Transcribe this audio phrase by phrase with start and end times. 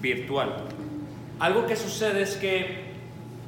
[0.00, 0.56] virtual.
[1.38, 2.90] Algo que sucede es que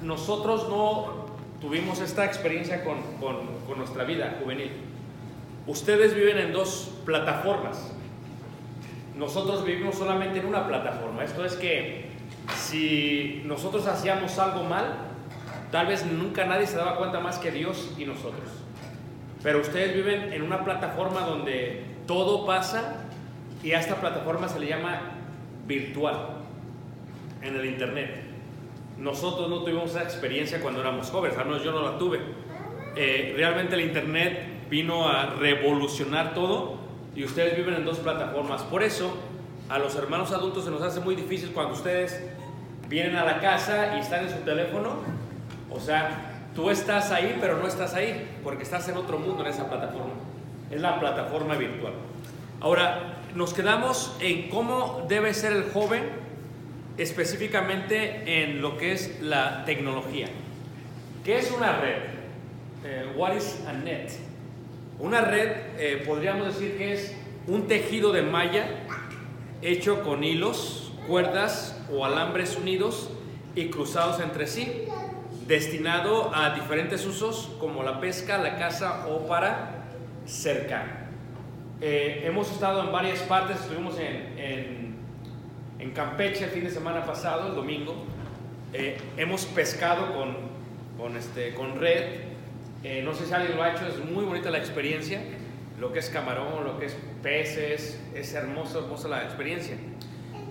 [0.03, 1.27] nosotros no
[1.61, 4.71] tuvimos esta experiencia con, con- nuestra vida juvenil.
[5.67, 7.93] Ustedes viven en dos plataformas.
[9.17, 11.25] Nosotros vivimos solamente en una plataforma.
[11.25, 12.07] Esto es que
[12.57, 14.95] si nosotros hacíamos algo mal,
[15.71, 18.51] tal vez nunca nadie se daba cuenta más que Dios y nosotros.
[19.43, 23.05] Pero ustedes viven en una plataforma donde todo pasa
[23.63, 25.01] y a esta plataforma se le llama
[25.67, 26.42] virtual
[27.43, 28.23] en el internet.
[28.99, 32.21] Nosotros no tuvimos esa experiencia cuando éramos jóvenes, al menos yo no la tuve.
[32.95, 36.77] Eh, realmente el internet vino a revolucionar todo
[37.15, 38.63] y ustedes viven en dos plataformas.
[38.63, 39.17] Por eso
[39.69, 42.23] a los hermanos adultos se nos hace muy difícil cuando ustedes
[42.89, 44.97] vienen a la casa y están en su teléfono.
[45.71, 49.51] O sea, tú estás ahí, pero no estás ahí, porque estás en otro mundo en
[49.51, 50.13] esa plataforma.
[50.71, 51.95] Es la plataforma virtual.
[52.61, 56.03] Ahora, nos quedamos en cómo debe ser el joven,
[56.99, 60.29] específicamente en lo que es la tecnología.
[61.25, 62.03] ¿Qué es una red?
[62.85, 64.11] Eh, what is a net?
[64.99, 67.15] Una red, eh, podríamos decir que es
[67.47, 68.67] un tejido de malla
[69.63, 73.11] hecho con hilos, cuerdas o alambres unidos
[73.55, 74.85] y cruzados entre sí,
[75.47, 79.85] destinado a diferentes usos como la pesca, la caza o para
[80.27, 81.03] cercar.
[81.81, 84.92] Eh, hemos estado en varias partes, estuvimos en, en,
[85.83, 87.95] en Campeche el fin de semana pasado, el domingo.
[88.73, 90.37] Eh, hemos pescado con,
[90.97, 92.21] con, este, con red.
[92.85, 95.21] Eh, no sé si alguien lo ha hecho, es muy bonita la experiencia.
[95.81, 99.77] Lo que es camarón, lo que es peces, es hermoso, hermosa la experiencia.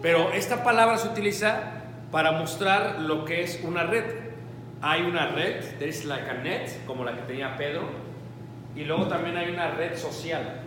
[0.02, 4.04] Pero esta palabra se utiliza para mostrar lo que es una red.
[4.82, 7.84] Hay una red, there is like a net, como la que tenía Pedro,
[8.76, 10.62] y luego también hay una red social,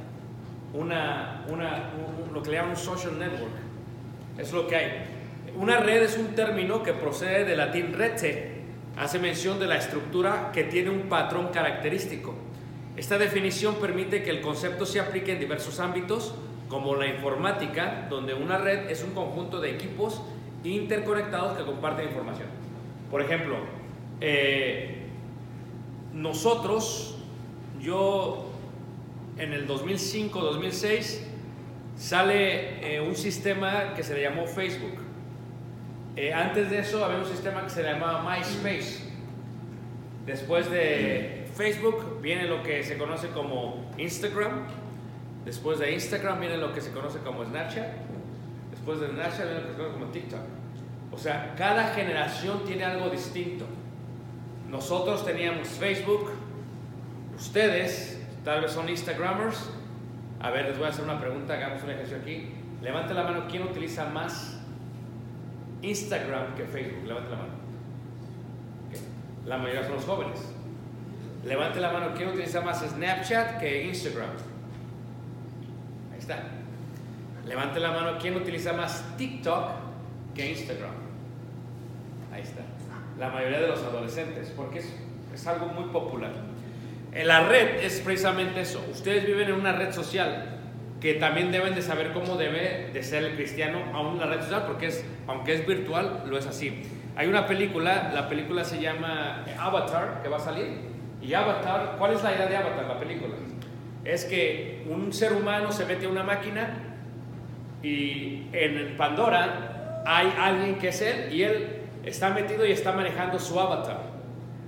[0.73, 3.53] una, una, un- un- lo que le llaman un social network.
[4.39, 4.93] Es lo que hay.
[5.57, 8.55] Una red es un término que procede del latín rete,
[8.97, 12.35] hace mención de la estructura que tiene un patrón característico.
[12.97, 16.35] Esta definición permite que el concepto se aplique en diversos ámbitos,
[16.69, 20.23] como la informática, donde una red es un conjunto de equipos
[20.65, 22.49] interconectados que comparten información.
[23.11, 23.57] Por ejemplo,
[24.21, 25.03] eh,
[26.13, 27.17] nosotros,
[27.81, 28.47] yo
[29.39, 31.21] en el 2005-2006
[31.97, 34.99] sale eh, un sistema que se le llamó Facebook.
[36.17, 39.05] Eh, antes de eso había un sistema que se llamaba MySpace.
[40.27, 44.67] Después de Facebook viene lo que se conoce como Instagram.
[45.45, 47.89] Después de Instagram viene lo que se conoce como Snapchat.
[48.71, 50.41] Después de Snapchat viene lo que se conoce como TikTok.
[51.13, 53.67] O sea, cada generación tiene algo distinto.
[54.69, 56.33] nosotros teníamos Facebook,
[57.37, 59.71] ustedes tal vez son Instagramers.
[60.45, 62.51] A ver, les voy a hacer una pregunta, hagamos un ejercicio aquí.
[62.83, 64.61] Levante la mano, ¿quién utiliza más
[65.81, 67.07] Instagram que Facebook?
[67.07, 67.53] Levante la mano.
[69.47, 70.39] La mayoría son los jóvenes.
[71.47, 74.29] Levante la mano, ¿quién utiliza más Snapchat que Instagram?
[76.13, 76.43] Ahí está.
[77.47, 79.71] Levante la mano, ¿quién utiliza más TikTok
[80.35, 80.93] que Instagram?
[82.35, 82.61] Ahí está.
[83.19, 84.95] La mayoría de los adolescentes, porque es,
[85.33, 86.33] es algo muy popular.
[87.23, 88.85] La red es precisamente eso.
[88.91, 90.55] Ustedes viven en una red social
[91.01, 94.41] que también deben de saber cómo debe de ser el cristiano aún en la red
[94.41, 94.91] social, porque
[95.27, 96.83] aunque es virtual, lo es así.
[97.15, 100.81] Hay una película, la película se llama Avatar, que va a salir.
[101.23, 103.35] Y Avatar, ¿cuál es la idea de Avatar, la película?
[104.05, 106.75] Es que un ser humano se mete a una máquina
[107.83, 113.39] y en Pandora hay alguien que es él y él está metido y está manejando
[113.39, 114.04] su avatar.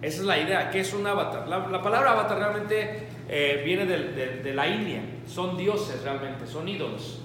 [0.03, 1.49] Esa es la idea, ¿qué es un avatar?
[1.49, 6.69] La, la palabra avatar realmente eh, viene de, de la India, son dioses realmente, son
[6.69, 7.23] ídolos.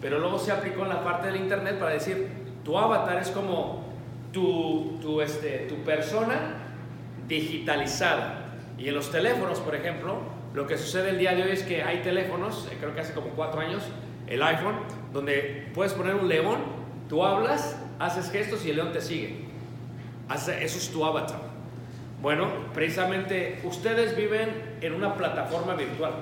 [0.00, 2.28] Pero luego se aplicó en la parte del internet para decir,
[2.64, 3.84] tu avatar es como
[4.32, 6.56] tu, tu, este, tu persona
[7.28, 8.54] digitalizada.
[8.78, 10.18] Y en los teléfonos, por ejemplo,
[10.54, 13.14] lo que sucede el día de hoy es que hay teléfonos, eh, creo que hace
[13.14, 13.82] como cuatro años,
[14.26, 14.76] el iPhone,
[15.12, 16.58] donde puedes poner un león,
[17.08, 19.44] tú hablas, haces gestos y el león te sigue.
[20.34, 21.40] Eso es tu avatar.
[22.22, 26.12] Bueno, precisamente ustedes viven en una plataforma virtual.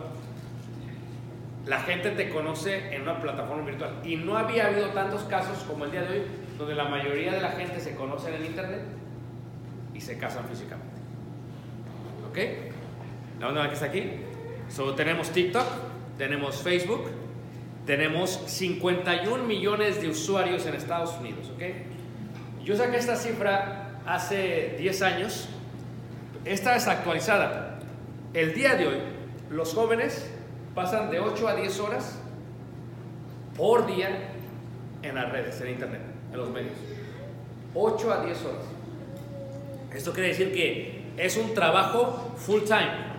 [1.67, 4.01] La gente te conoce en una plataforma virtual.
[4.03, 6.23] Y no había habido tantos casos como el día de hoy,
[6.57, 8.81] donde la mayoría de la gente se conoce en el Internet
[9.93, 10.97] y se casan físicamente.
[12.31, 12.39] ¿Ok?
[13.39, 14.11] La onda que está aquí.
[14.71, 15.67] So, tenemos TikTok,
[16.17, 17.11] tenemos Facebook,
[17.85, 21.51] tenemos 51 millones de usuarios en Estados Unidos.
[21.55, 21.63] ¿Ok?
[22.65, 25.51] Yo saqué esta cifra hace 10 años.
[26.45, 27.79] Esta es actualizada.
[28.33, 28.99] El día de hoy,
[29.51, 30.31] los jóvenes
[30.75, 32.19] pasan de 8 a 10 horas
[33.57, 34.31] por día
[35.03, 36.01] en las redes, en internet,
[36.33, 36.73] en los medios.
[37.75, 38.65] 8 a 10 horas.
[39.95, 43.11] Esto quiere decir que es un trabajo full time.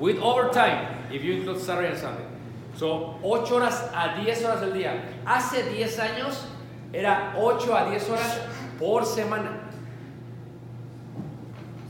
[0.00, 2.24] With overtime, if you include Saturday and Sunday.
[2.76, 5.20] So, 8 horas a 10 horas del día.
[5.24, 6.44] Hace 10 años
[6.92, 8.40] era 8 a 10 horas
[8.78, 9.67] por semana.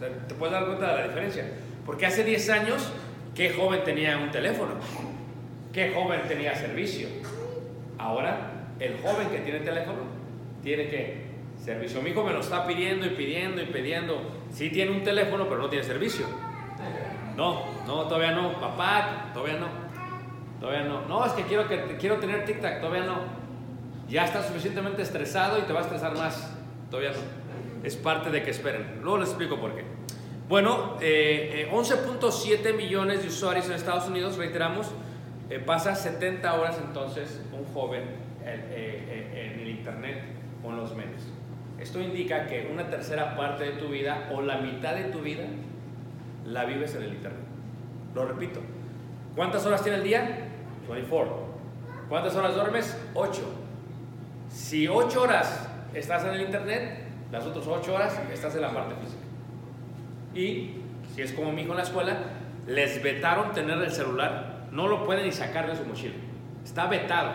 [0.00, 1.44] Te puedes dar cuenta de la diferencia.
[1.84, 2.92] Porque hace 10 años,
[3.34, 4.74] ¿qué joven tenía un teléfono?
[5.72, 7.08] ¿Qué joven tenía servicio?
[7.98, 9.98] Ahora, el joven que tiene teléfono
[10.62, 11.28] tiene que
[11.64, 12.00] servicio.
[12.02, 14.20] Mi hijo me lo está pidiendo y pidiendo y pidiendo.
[14.52, 16.26] Sí tiene un teléfono, pero no tiene servicio.
[17.36, 18.60] No, no, todavía no.
[18.60, 19.68] Papá, todavía no.
[20.60, 21.06] Todavía no.
[21.06, 23.18] No, es que quiero, que quiero tener TikTok, todavía no.
[24.08, 26.52] Ya estás suficientemente estresado y te va a estresar más.
[26.90, 27.47] Todavía no.
[27.82, 29.00] Es parte de que esperen.
[29.02, 29.84] Luego les explico por qué.
[30.48, 34.90] Bueno, eh, eh, 11.7 millones de usuarios en Estados Unidos, reiteramos,
[35.50, 38.02] eh, pasa 70 horas entonces un joven
[38.44, 40.38] eh, eh, en el Internet
[40.70, 41.22] en los medios.
[41.78, 45.44] Esto indica que una tercera parte de tu vida o la mitad de tu vida
[46.44, 47.40] la vives en el Internet.
[48.14, 48.60] Lo repito.
[49.34, 50.48] ¿Cuántas horas tiene el día?
[50.88, 51.48] 24.
[52.08, 52.98] ¿Cuántas horas duermes?
[53.14, 53.40] 8.
[54.50, 58.94] Si 8 horas estás en el Internet, las otras 8 horas estás en la parte
[58.96, 59.22] física.
[60.34, 60.76] Y
[61.14, 62.18] si es como mi hijo en la escuela,
[62.66, 66.14] les vetaron tener el celular, no lo pueden ni sacar de su mochila.
[66.64, 67.32] Está vetado,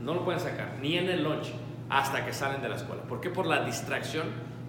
[0.00, 1.52] no lo pueden sacar, ni en el lunch,
[1.88, 3.02] hasta que salen de la escuela.
[3.02, 3.30] ¿Por qué?
[3.30, 4.26] Por la distracción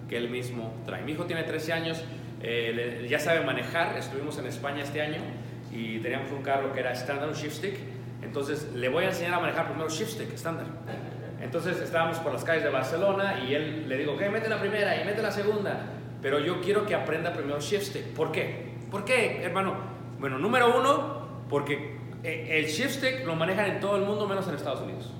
[0.08, 1.02] que él mismo trae.
[1.02, 2.04] Mi hijo tiene 13 años,
[2.42, 5.18] eh, ya sabe manejar, estuvimos en España este año
[5.72, 7.78] y teníamos un carro que era estándar, un shift stick.
[8.22, 10.66] Entonces le voy a enseñar a manejar primero shift stick, estándar.
[11.44, 14.98] Entonces estábamos por las calles de Barcelona y él le digo, ok, mete la primera
[14.98, 15.78] y mete la segunda.
[16.22, 18.06] Pero yo quiero que aprenda primero shift stick.
[18.14, 18.72] ¿Por qué?
[18.90, 19.74] ¿Por qué, hermano?
[20.18, 24.48] Bueno, número uno, porque eh, el shift stick lo manejan en todo el mundo menos
[24.48, 25.12] en Estados Unidos.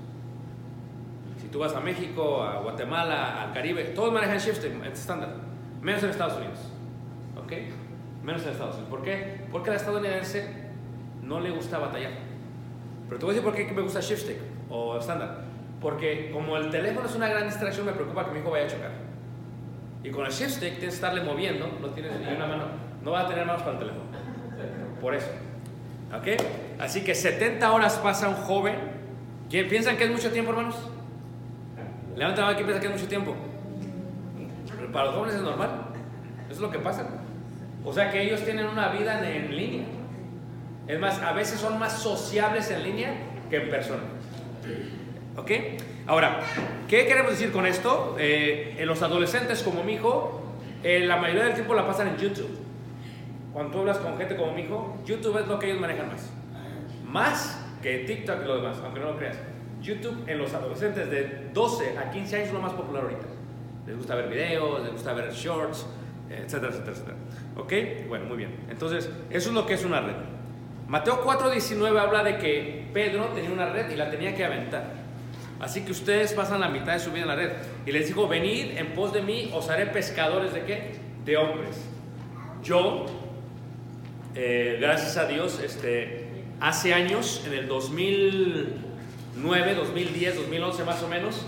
[1.39, 5.29] Si tú vas a México, a Guatemala, al Caribe, todos manejan shift stick, es estándar.
[5.79, 6.57] Menos en Estados Unidos.
[7.37, 7.53] ¿Ok?
[8.23, 8.89] Menos en Estados Unidos.
[8.89, 9.45] ¿Por qué?
[9.51, 10.49] Porque al estadounidense
[11.21, 12.13] no le gusta batallar.
[13.07, 14.39] Pero te voy a decir por qué me gusta shift stick
[14.71, 15.53] o estándar.
[15.81, 18.69] Porque como el teléfono es una gran distracción, me preocupa que mi hijo vaya a
[18.69, 18.91] chocar.
[20.03, 22.65] Y con el shift stick tienes que estarle moviendo, no tienes ni una mano,
[23.03, 24.03] no va a tener manos para el teléfono.
[25.01, 25.29] Por eso.
[26.15, 26.41] ¿Ok?
[26.79, 28.75] Así que 70 horas pasa un joven.
[29.49, 30.75] ¿Quién piensan que es mucho tiempo, hermanos?
[32.15, 33.35] Levanta la mano, ¿quién piensa que es mucho tiempo?
[34.93, 35.69] Para los jóvenes es normal.
[36.45, 37.05] Eso es lo que pasa.
[37.83, 39.85] O sea que ellos tienen una vida en, en línea.
[40.87, 43.13] Es más, a veces son más sociables en línea
[43.49, 44.03] que en persona.
[45.37, 45.51] ¿Ok?
[46.07, 46.39] Ahora,
[46.87, 48.15] ¿qué queremos decir con esto?
[48.19, 50.41] Eh, los adolescentes como mi hijo,
[50.83, 52.57] eh, la mayoría del tiempo la pasan en YouTube.
[53.51, 56.29] Cuando tú hablas con gente como mi hijo, YouTube es lo que ellos manejan más.
[57.05, 59.37] Más que TikTok y lo demás, aunque no lo creas.
[59.81, 63.25] YouTube en los adolescentes de 12 a 15 años es lo más popular ahorita.
[63.85, 65.85] Les gusta ver videos, les gusta ver shorts,
[66.29, 67.17] etcétera, etcétera, etcétera.
[67.57, 68.07] ¿Ok?
[68.07, 68.55] Bueno, muy bien.
[68.69, 70.15] Entonces, eso es lo que es una red.
[70.87, 75.04] Mateo 4:19 habla de que Pedro tenía una red y la tenía que aventar.
[75.59, 77.51] Así que ustedes pasan la mitad de su vida en la red.
[77.85, 80.95] Y les dijo, venid en pos de mí, os haré pescadores de qué?
[81.23, 81.77] De hombres.
[82.63, 83.05] Yo,
[84.35, 86.27] eh, gracias a Dios, este,
[86.59, 91.45] hace años, en el 2009, 2010, 2011 más o menos,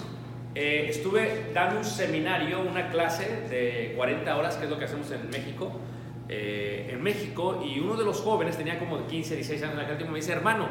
[0.55, 5.11] eh, estuve dando un seminario, una clase de 40 horas, que es lo que hacemos
[5.11, 5.71] en México,
[6.29, 9.97] eh, en México, y uno de los jóvenes tenía como 15, 16 años en aquel
[9.97, 10.67] tiempo, me dice, hermano,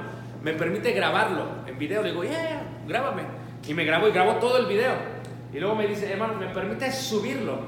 [0.46, 2.04] ¿me permite grabarlo en video?
[2.04, 3.22] Le digo, yeah, grábame.
[3.66, 4.92] Y me grabó y grabó todo el video.
[5.52, 7.58] Y luego me dice, hermano, ¿me permite subirlo?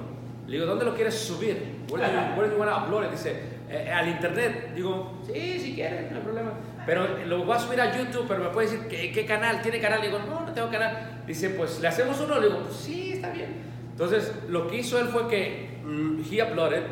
[0.47, 1.85] Le digo, ¿dónde lo quieres subir?
[1.90, 3.11] Where do you, where upload it?
[3.11, 4.75] Dice, "Eh, al internet.
[4.76, 6.52] Digo, sí, si quieres, no hay problema.
[6.87, 9.61] Pero lo voy a subir a YouTube, pero me puede decir, ¿qué, qué canal?
[9.61, 10.00] ¿Tiene canal?
[10.00, 11.23] Le digo, no, no tengo canal.
[11.26, 12.38] Dice, pues, ¿le hacemos uno?
[12.38, 13.56] Le digo, pues sí, está bien.
[13.90, 16.82] Entonces, lo que hizo él fue que mm, he uploaded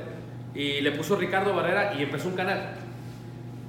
[0.53, 2.75] y le puso Ricardo Barrera y empezó un canal.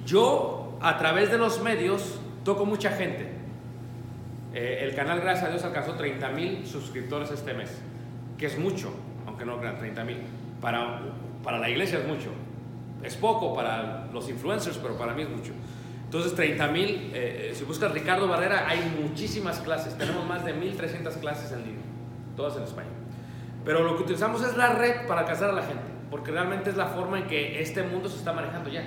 [0.04, 3.30] Yo, a través de los medios, toco mucha gente.
[4.54, 7.70] Eh, el canal, gracias a Dios, alcanzó 30 mil suscriptores este mes,
[8.38, 8.94] que es mucho,
[9.26, 10.18] aunque no crean 30 mil.
[10.62, 11.02] Para,
[11.44, 12.30] para la iglesia es mucho.
[13.04, 15.52] Es poco para los influencers, pero para mí es mucho.
[16.06, 19.98] Entonces, 30 mil, eh, si buscas Ricardo Barrera, hay muchísimas clases.
[19.98, 21.84] Tenemos más de 1.300 clases en línea,
[22.36, 22.94] todas en español.
[23.66, 26.78] Pero lo que utilizamos es la red para alcanzar a la gente, porque realmente es
[26.78, 28.84] la forma en que este mundo se está manejando ya.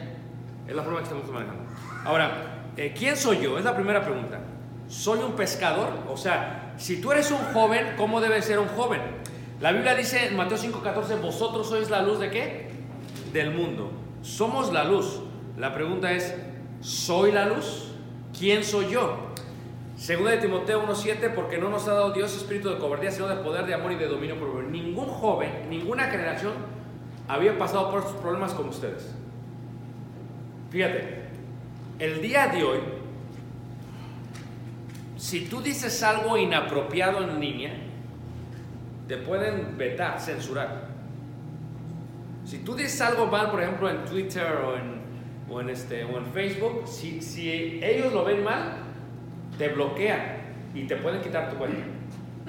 [0.71, 1.65] Es la forma que estamos manejando.
[2.05, 3.59] Ahora, eh, ¿quién soy yo?
[3.59, 4.39] Es la primera pregunta.
[4.87, 5.89] ¿Soy un pescador?
[6.09, 9.01] O sea, si tú eres un joven, ¿cómo debe ser un joven?
[9.61, 12.71] La Biblia dice en Mateo 5:14, vosotros sois la luz de qué?
[13.33, 13.91] Del mundo.
[14.23, 15.21] Somos la luz.
[15.59, 16.37] La pregunta es,
[16.81, 17.93] ¿soy la luz?
[18.39, 19.17] ¿Quién soy yo?
[19.97, 23.43] Segunda de Timoteo 1:7, porque no nos ha dado Dios espíritu de cobardía, sino de
[23.43, 24.63] poder, de amor y de dominio propio.
[24.63, 26.53] Ningún joven, ninguna generación
[27.27, 29.17] había pasado por estos problemas como ustedes.
[30.71, 31.03] Fíjate,
[31.99, 32.79] el día de hoy,
[35.17, 37.73] si tú dices algo inapropiado en línea,
[39.09, 40.89] te pueden vetar, censurar.
[42.45, 45.01] Si tú dices algo mal, por ejemplo, en Twitter o en,
[45.51, 48.77] o en, este, o en Facebook, si, si ellos lo ven mal,
[49.59, 50.37] te bloquean
[50.73, 51.83] y te pueden quitar tu cuenta.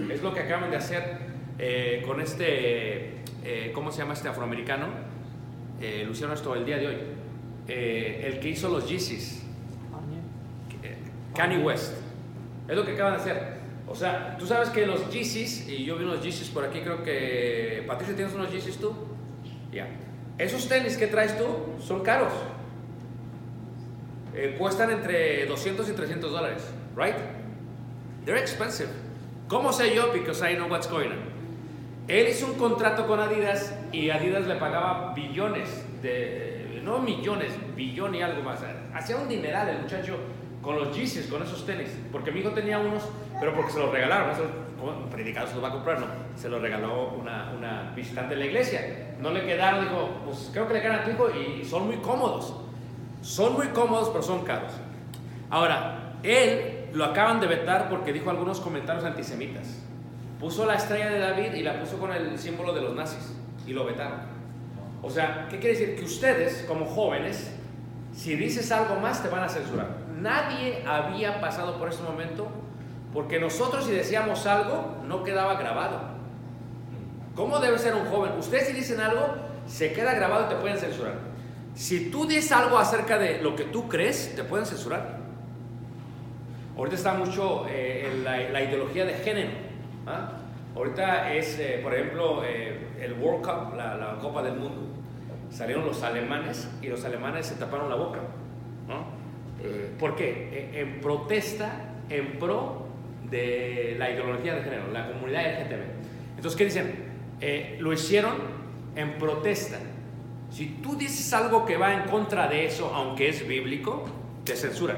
[0.09, 1.17] Es lo que acaban de hacer
[1.57, 4.87] eh, con este, eh, ¿cómo se llama este afroamericano?
[5.81, 6.97] Eh, hicieron esto el día de hoy.
[7.73, 9.43] Eh, el que hizo los Yeezys,
[11.33, 11.93] Kanye West.
[12.67, 13.61] Es lo que acaban de hacer.
[13.87, 17.01] O sea, tú sabes que los Yeezys, y yo vi unos Yeezys por aquí, creo
[17.01, 17.85] que.
[17.87, 18.93] Patricia, ¿tienes unos Yeezys tú?
[19.71, 19.87] Ya.
[20.37, 21.45] Esos tenis que traes tú
[21.79, 22.33] son caros.
[24.35, 26.63] Eh, cuestan entre 200 y 300 dólares,
[26.97, 27.15] right?
[28.25, 28.89] They're expensive.
[29.47, 30.11] ¿Cómo sé yo?
[30.11, 31.31] Because I know what's going on.
[32.09, 35.69] Él hizo un contrato con Adidas y Adidas le pagaba billones
[36.01, 36.50] de,
[36.83, 38.59] no millones, billón y algo más.
[38.93, 40.17] Hacía un dineral el muchacho
[40.61, 43.03] con los Yeezys, con esos tenis, porque mi hijo tenía unos,
[43.39, 44.35] pero porque se los regalaron,
[44.81, 48.41] un predicado se los va a comprar, no, se los regaló una, una visitante de
[48.41, 49.15] la iglesia.
[49.19, 51.97] No le quedaron, dijo, pues creo que le quedan a tu hijo y son muy
[51.97, 52.55] cómodos.
[53.21, 54.71] Son muy cómodos, pero son caros.
[55.49, 59.79] Ahora, él lo acaban de vetar porque dijo algunos comentarios antisemitas.
[60.39, 63.35] Puso la estrella de David y la puso con el símbolo de los nazis
[63.67, 64.40] y lo vetaron.
[65.01, 65.95] O sea, ¿qué quiere decir?
[65.95, 67.51] Que ustedes, como jóvenes,
[68.13, 69.87] si dices algo más, te van a censurar.
[70.19, 72.47] Nadie había pasado por este momento
[73.13, 75.99] porque nosotros, si decíamos algo, no quedaba grabado.
[77.35, 78.33] ¿Cómo debe ser un joven?
[78.37, 81.15] Ustedes, si dicen algo, se queda grabado y te pueden censurar.
[81.73, 85.19] Si tú dices algo acerca de lo que tú crees, te pueden censurar.
[86.77, 89.51] Ahorita está mucho eh, la, ideología de género.
[90.05, 90.31] ¿ah?
[90.75, 94.90] Ahorita es, eh, por ejemplo, eh, el World Cup, la Copa del Mundo.
[95.51, 98.19] Salieron los alemanes y los alemanes se taparon la boca.
[98.87, 99.05] ¿no?
[99.63, 100.71] Eh, ¿Por qué?
[100.73, 102.87] En, en protesta, en pro
[103.29, 106.37] de la ideología de género, la comunidad LGTB.
[106.37, 107.11] Entonces, ¿qué dicen?
[107.39, 108.35] Eh, lo hicieron
[108.95, 109.77] en protesta.
[110.51, 114.05] Si tú dices algo que va en contra de eso, aunque es bíblico,
[114.43, 114.97] te censuran.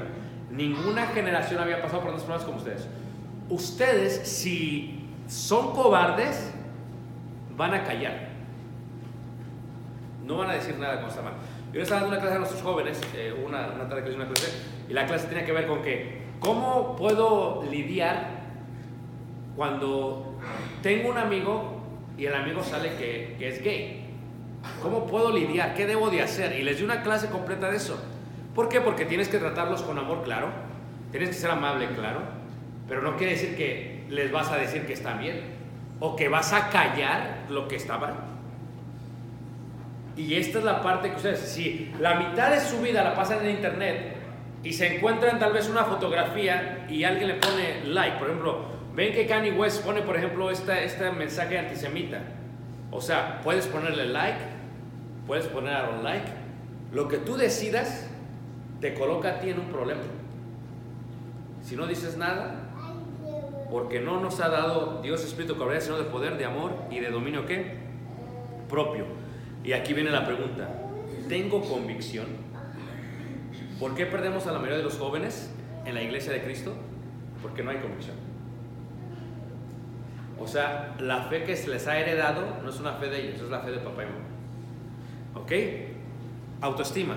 [0.51, 2.87] Ninguna generación había pasado por unos problemas como ustedes.
[3.49, 6.51] Ustedes, si son cobardes,
[7.55, 8.32] van a callar.
[10.25, 11.37] No van a decir nada con esta mano.
[11.73, 14.27] Yo estaba dando una clase a nuestros jóvenes, eh, una, una tarde que hice una
[14.27, 14.51] clase,
[14.87, 18.43] y la clase tenía que ver con que, ¿cómo puedo lidiar
[19.55, 20.35] cuando
[20.81, 21.81] tengo un amigo
[22.17, 24.05] y el amigo sale que, que es gay.
[24.81, 25.73] ¿Cómo puedo lidiar?
[25.73, 26.57] ¿Qué debo de hacer?
[26.57, 28.01] Y les di una clase completa de eso.
[28.55, 28.81] ¿Por qué?
[28.81, 30.49] Porque tienes que tratarlos con amor, claro.
[31.11, 32.21] Tienes que ser amable, claro.
[32.87, 35.41] Pero no quiere decir que les vas a decir que está bien.
[35.99, 38.32] O que vas a callar lo que está mal.
[40.15, 43.43] Y esta es la parte que ustedes, si la mitad de su vida la pasan
[43.45, 44.15] en internet
[44.63, 48.65] y se encuentran tal vez una fotografía y alguien le pone like, por ejemplo,
[48.95, 52.21] ven que Kanye West pone, por ejemplo, esta, este mensaje antisemita.
[52.91, 54.37] O sea, puedes ponerle like,
[55.25, 56.31] puedes poner a un like.
[56.91, 58.07] Lo que tú decidas
[58.79, 60.01] te coloca a ti en un problema.
[61.63, 62.69] Si no dices nada,
[63.71, 67.09] porque no nos ha dado Dios Espíritu Cabrera, sino de poder, de amor y de
[67.09, 67.77] dominio qué?
[68.69, 69.22] Propio.
[69.63, 70.69] Y aquí viene la pregunta.
[71.29, 72.27] ¿Tengo convicción?
[73.79, 75.51] ¿Por qué perdemos a la mayoría de los jóvenes
[75.85, 76.73] en la iglesia de Cristo?
[77.41, 78.15] Porque no hay convicción.
[80.39, 83.41] O sea, la fe que se les ha heredado no es una fe de ellos,
[83.41, 84.25] es la fe de papá y mamá.
[85.35, 85.51] ¿Ok?
[86.61, 87.15] Autoestima.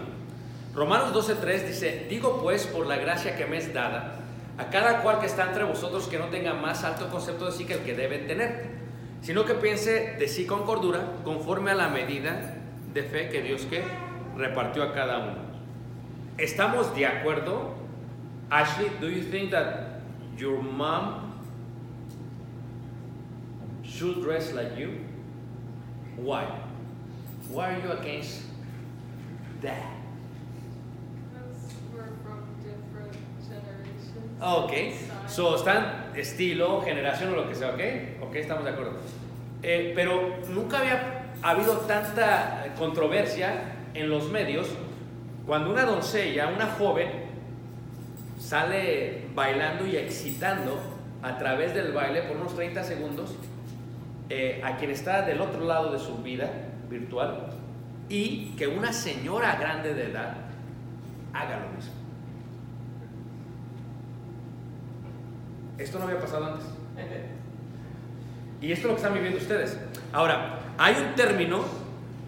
[0.75, 4.21] Romanos 12.3 dice, digo pues por la gracia que me es dada,
[4.59, 7.65] a cada cual que está entre vosotros que no tenga más alto concepto de sí
[7.65, 8.86] que el que debe tener,
[9.27, 12.55] sino que piense de sí con cordura, conforme a la medida
[12.95, 13.83] de fe que Dios que
[14.37, 15.39] repartió a cada uno.
[16.39, 17.75] ¿Estamos de acuerdo?
[18.51, 20.01] Ashley, do you think that
[20.39, 21.43] your mom
[23.83, 25.01] should dress like you?
[26.17, 26.47] Why?
[27.51, 28.43] Why are you against
[29.61, 29.91] that?
[31.33, 34.41] Because we're from different generations.
[34.41, 35.16] Ok, Style.
[35.27, 38.93] So están estilo, generación o lo que sea, ok, ok, estamos de acuerdo.
[39.63, 44.69] Eh, pero nunca había habido tanta controversia en los medios
[45.47, 47.09] cuando una doncella, una joven,
[48.39, 50.79] sale bailando y excitando
[51.23, 53.35] a través del baile por unos 30 segundos
[54.29, 56.51] eh, a quien está del otro lado de su vida
[56.91, 57.49] virtual
[58.09, 60.37] y que una señora grande de edad
[61.33, 62.06] haga lo mismo.
[65.79, 66.67] Esto no había pasado antes.
[68.59, 69.79] Y esto es lo que están viviendo ustedes.
[70.13, 71.63] Ahora, hay un término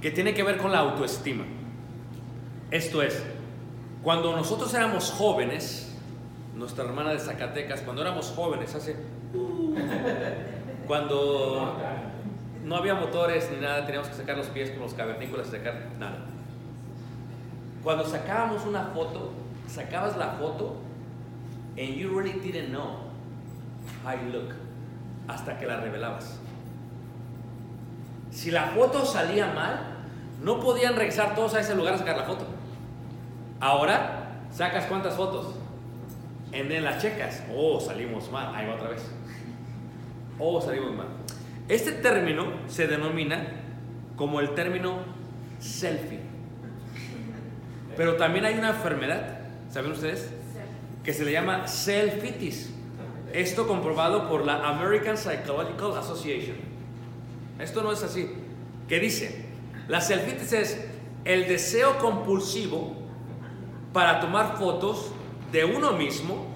[0.00, 1.44] que tiene que ver con la autoestima.
[2.70, 3.22] Esto es,
[4.02, 5.96] cuando nosotros éramos jóvenes,
[6.54, 8.96] nuestra hermana de Zacatecas, cuando éramos jóvenes, hace...
[10.86, 11.76] Cuando
[12.64, 15.88] no había motores ni nada, teníamos que sacar los pies con los cavernícolas y sacar
[15.98, 16.24] nada.
[17.84, 19.32] Cuando sacábamos una foto,
[19.66, 20.76] sacabas la foto
[21.76, 23.07] and you really didn't know
[24.04, 24.54] you look
[25.26, 26.38] hasta que la revelabas.
[28.30, 29.80] Si la foto salía mal,
[30.42, 32.46] no podían regresar todos a ese lugar a sacar la foto.
[33.60, 35.54] Ahora, sacas cuántas fotos.
[36.52, 37.42] En en las checas.
[37.54, 38.54] Oh, salimos mal.
[38.54, 39.02] Ahí va otra vez.
[40.38, 41.08] Oh, salimos mal.
[41.68, 43.46] Este término se denomina
[44.16, 45.00] como el término
[45.58, 46.20] selfie.
[47.96, 50.30] Pero también hay una enfermedad, ¿saben ustedes?
[51.02, 52.72] Que se le llama selfitis.
[53.32, 56.56] Esto comprobado por la American Psychological Association.
[57.58, 58.30] Esto no es así.
[58.88, 59.44] ¿Qué dice?
[59.86, 60.86] La selfitis es
[61.24, 62.94] el deseo compulsivo
[63.92, 65.12] para tomar fotos
[65.52, 66.46] de uno mismo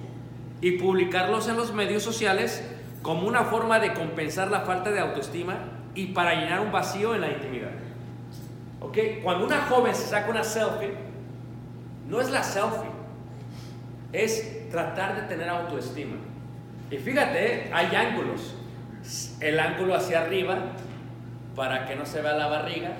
[0.60, 2.62] y publicarlos en los medios sociales
[3.02, 5.56] como una forma de compensar la falta de autoestima
[5.94, 7.72] y para llenar un vacío en la intimidad.
[8.80, 8.98] ¿Ok?
[9.22, 10.94] Cuando una joven se saca una selfie,
[12.08, 12.90] no es la selfie,
[14.12, 16.16] es tratar de tener autoestima.
[16.92, 18.54] Y fíjate, hay ángulos.
[19.40, 20.58] El ángulo hacia arriba
[21.56, 22.92] para que no se vea la barriga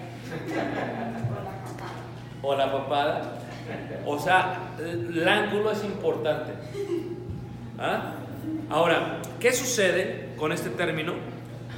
[2.42, 3.38] o la papada.
[4.06, 6.52] O sea, el ángulo es importante.
[7.78, 8.14] ¿Ah?
[8.70, 11.12] Ahora, ¿qué sucede con este término?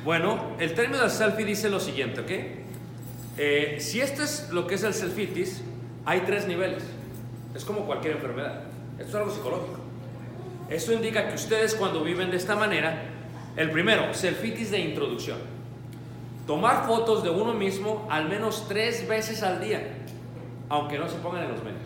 [0.05, 2.31] Bueno, el término del selfie dice lo siguiente, ¿ok?
[3.39, 5.63] Eh, si esto es lo que es el selfitis,
[6.05, 6.85] hay tres niveles.
[7.57, 8.61] Es como cualquier enfermedad.
[8.99, 9.84] Esto es algo psicológico.
[10.69, 13.03] Esto indica que ustedes cuando viven de esta manera,
[13.57, 15.39] el primero, selfitis de introducción.
[16.47, 19.83] Tomar fotos de uno mismo al menos tres veces al día,
[20.69, 21.81] aunque no se pongan en los medios.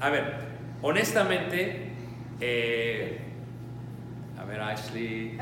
[0.00, 0.34] A ver,
[0.82, 1.92] honestamente,
[2.40, 3.18] eh,
[4.38, 5.38] a ver, Ashley,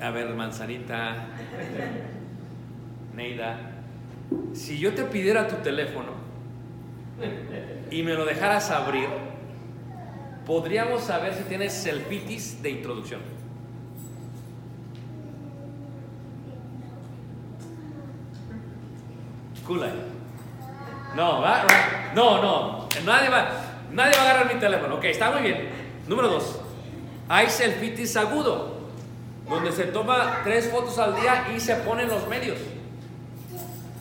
[0.00, 1.26] a ver, Manzanita,
[3.14, 3.67] Neida,
[4.52, 6.12] si yo te pidiera tu teléfono
[7.90, 9.08] y me lo dejaras abrir,
[10.46, 13.20] podríamos saber si tienes selfitis de introducción.
[19.66, 19.92] Kool-Aid.
[21.14, 21.66] No, va,
[22.14, 23.48] no, no, nadie va,
[23.92, 24.96] nadie va a agarrar mi teléfono.
[24.96, 25.68] Ok, está muy bien.
[26.06, 26.60] Número dos,
[27.28, 28.78] hay selfitis agudo,
[29.48, 32.58] donde se toma tres fotos al día y se pone en los medios.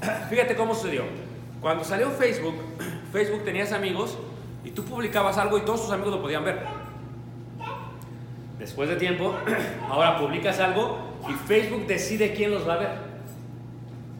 [0.29, 1.03] Fíjate cómo sucedió.
[1.62, 2.55] Cuando salió Facebook,
[3.12, 4.17] Facebook tenías amigos
[4.63, 6.60] y tú publicabas algo y todos tus amigos lo podían ver.
[8.60, 9.36] Después de tiempo,
[9.89, 12.89] ahora publicas algo y Facebook decide quién los va a ver.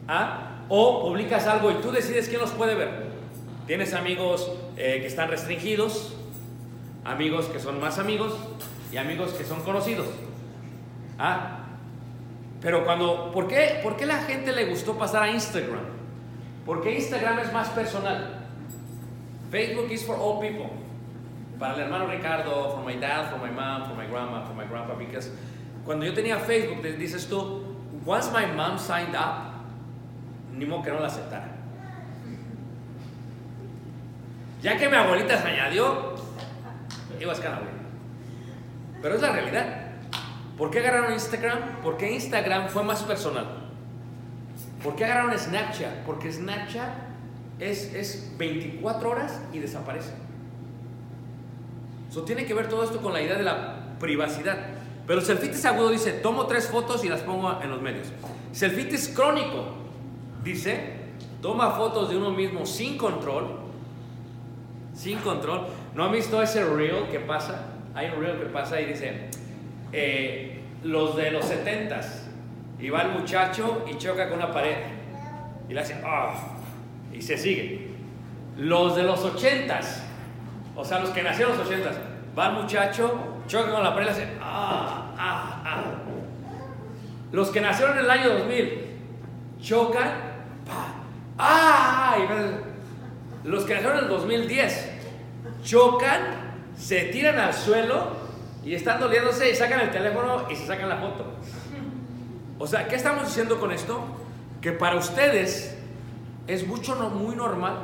[0.06, 0.64] ¿Ah?
[0.68, 3.08] O publicas algo y tú decides quién los puede ver.
[3.66, 6.16] Tienes amigos eh, que están restringidos,
[7.04, 8.34] amigos que son más amigos
[8.92, 10.06] y amigos que son conocidos.
[11.18, 11.57] ¿Ah?
[12.60, 15.84] Pero cuando, ¿por qué, ¿por qué la gente le gustó pasar a Instagram?
[16.66, 18.46] Porque Instagram es más personal.
[19.50, 20.70] Facebook is for all people.
[21.58, 24.64] Para el hermano Ricardo, for my dad, for my mom, for my grandma, for my
[24.64, 25.30] grandpa, because
[25.84, 27.62] cuando yo tenía Facebook, dices tú,
[28.04, 29.54] once my mom signed up,
[30.52, 31.48] ni modo que no la aceptara.
[34.62, 36.14] Ya que mi abuelita se añadió,
[37.28, 37.62] a escalar.
[39.00, 39.87] Pero es la realidad.
[40.58, 41.80] ¿Por qué agarraron Instagram?
[41.84, 43.46] Porque Instagram fue más personal.
[44.82, 46.04] ¿Por qué agarraron Snapchat?
[46.04, 46.90] Porque Snapchat
[47.60, 50.12] es, es 24 horas y desaparece.
[52.10, 54.58] Eso tiene que ver todo esto con la idea de la privacidad.
[55.06, 58.08] Pero selfitis agudo dice, tomo tres fotos y las pongo en los medios.
[58.52, 59.64] Selfitis crónico
[60.42, 60.94] dice,
[61.40, 63.58] toma fotos de uno mismo sin control.
[64.94, 65.66] Sin control.
[65.94, 67.66] ¿No han visto ese reel que pasa?
[67.94, 69.28] Hay un reel que pasa y dice,
[69.92, 70.47] eh,
[70.84, 72.06] los de los 70s.
[72.78, 74.76] Y va el muchacho y choca con una pared.
[75.68, 76.34] Y le hace, ah,
[77.12, 77.88] y se sigue.
[78.56, 80.02] Los de los 80s,
[80.76, 81.96] o sea, los que nacieron en los 80s,
[82.36, 85.84] va el muchacho, choca con la pared y le hace, ah, ah, ah.
[87.32, 88.86] Los que nacieron en el año 2000,
[89.60, 90.10] chocan,
[91.38, 94.90] ah, y los que nacieron en el 2010,
[95.62, 96.20] chocan,
[96.76, 98.17] se tiran al suelo
[98.68, 101.24] y están doliéndose y sacan el teléfono y se sacan la foto.
[102.58, 104.04] O sea, ¿qué estamos diciendo con esto?
[104.60, 105.74] Que para ustedes
[106.46, 107.78] es mucho, no, muy normal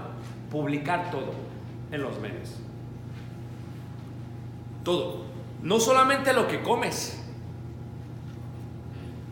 [0.50, 1.32] publicar todo
[1.90, 2.56] en los medios.
[4.84, 5.24] Todo.
[5.62, 7.18] No solamente lo que comes.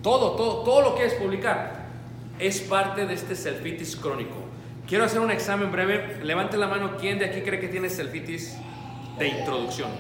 [0.03, 1.85] Todo, todo, todo lo que es publicar
[2.39, 4.37] es parte de este selfitis crónico.
[4.89, 6.25] Quiero hacer un examen breve.
[6.25, 6.97] Levante la mano.
[6.99, 8.57] ¿Quién de aquí cree que tiene selfitis
[9.19, 9.91] de introducción?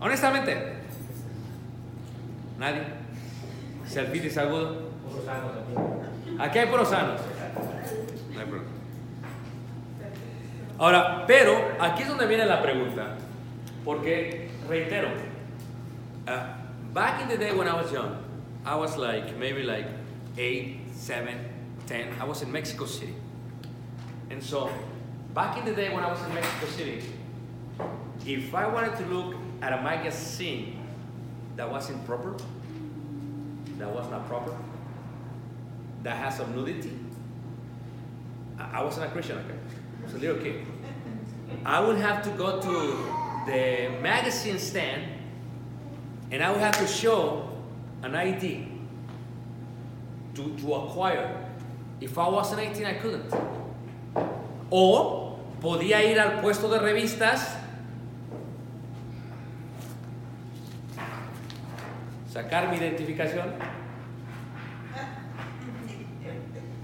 [0.00, 0.74] Honestamente,
[2.58, 2.82] nadie.
[3.86, 4.90] Selfitis agudo.
[6.38, 7.20] Aquí hay puros sanos.
[8.34, 8.70] No hay problema.
[10.78, 13.16] Ahora, pero aquí es donde viene la pregunta.
[13.84, 15.08] Porque, reitero,
[16.26, 18.18] uh, back in the day when I was young,
[18.64, 19.86] I was like, maybe like
[20.36, 21.38] 8, 7,
[21.86, 22.08] 10.
[22.20, 23.14] I was in Mexico City.
[24.28, 24.68] And so,
[25.32, 27.02] back in the day when I was in Mexico City,
[28.26, 30.86] if I wanted to look at a magazine
[31.56, 32.36] that wasn't proper,
[33.78, 34.56] that was not proper,
[36.02, 36.92] that has some nudity,
[38.58, 39.58] I I wasn't a Christian, okay?
[40.00, 40.66] I was a little kid.
[41.64, 45.04] I would have to go to the magazine stand
[46.30, 47.48] and I would have to show
[48.02, 48.68] an ID
[50.34, 51.44] to, to acquire.
[52.00, 53.32] If I wasn't 18, I couldn't.
[54.70, 57.56] O podía ir al puesto de revistas,
[62.36, 63.54] sacar mi identificación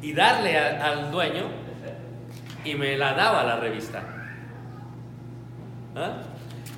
[0.01, 1.51] y darle al dueño
[2.65, 4.03] y me la daba la revista.
[5.95, 6.23] Huh?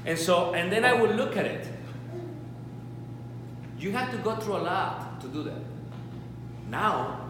[0.04, 1.68] And so, and then I would look at it.
[3.78, 5.62] You have to go through a lot to do that.
[6.68, 7.20] Now,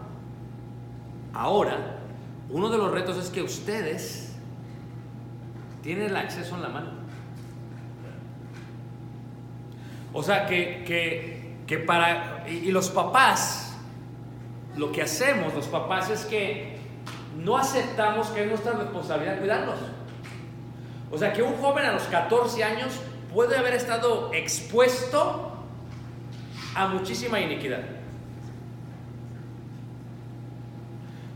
[1.31, 1.77] ahora,
[2.49, 4.33] uno de los retos es que ustedes
[5.83, 7.05] tienen el acceso en la mano.
[10.15, 11.34] O sea, que, que,
[11.67, 12.45] que para...
[12.47, 13.73] Y, los papás,
[14.75, 16.77] lo que hacemos los papás es que
[17.37, 19.79] no aceptamos que es nuestra responsabilidad cuidarlos.
[21.11, 22.99] O sea, que un joven a los 14 años
[23.33, 25.51] puede haber estado expuesto
[26.75, 27.81] a muchísima iniquidad.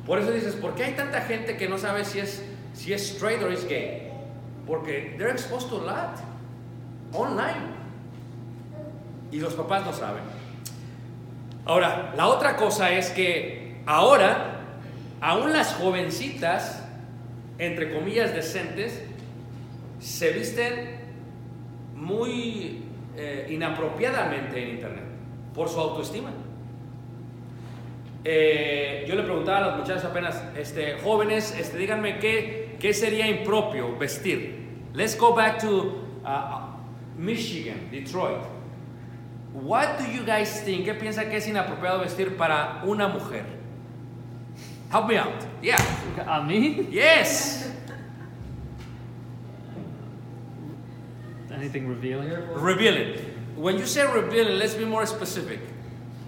[0.05, 3.11] Por eso dices, ¿por qué hay tanta gente que no sabe si es, si es
[3.15, 4.11] straight or es gay?
[4.65, 6.19] Porque they're exposed to a lot
[7.13, 7.78] online.
[9.31, 10.23] Y los papás no saben.
[11.65, 14.61] Ahora, la otra cosa es que ahora,
[15.21, 16.83] aún las jovencitas,
[17.57, 19.03] entre comillas decentes,
[19.99, 20.99] se visten
[21.95, 22.83] muy
[23.15, 25.03] eh, inapropiadamente en Internet
[25.53, 26.31] por su autoestima.
[28.23, 33.27] Eh, yo le preguntaba a los muchachos apenas, este, jóvenes, este, díganme qué, qué sería
[33.27, 34.59] impropio vestir.
[34.93, 36.77] Let's go back to uh,
[37.17, 38.58] Michigan, Detroit.
[39.53, 40.85] What do you guys think?
[40.85, 43.45] ¿Qué piensa que es inapropiado vestir para una mujer?
[44.91, 45.45] Help me out.
[45.61, 45.77] Yeah.
[46.27, 46.87] ¿A mí?
[46.91, 47.71] Yes.
[51.51, 52.31] Anything revealing?
[52.55, 53.17] Revealing.
[53.55, 55.59] When you say revealing, let's be more specific.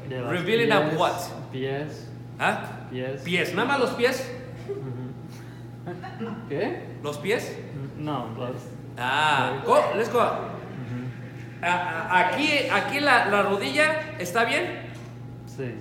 [0.10, 1.52] Las Revealing of pies, what?
[1.54, 2.06] Pies.
[2.40, 2.68] ¿Ah?
[2.92, 3.24] Pies.
[3.24, 3.54] Pies.
[3.54, 4.28] ¿Nada más los pies?
[6.50, 6.82] ¿Qué?
[7.02, 7.56] ¿Los pies?
[7.98, 8.68] No, los.
[8.98, 10.52] Ah, go, let's go.
[11.62, 14.82] Aquí, aquí la, la rodilla está bien.
[15.45, 15.76] Sí.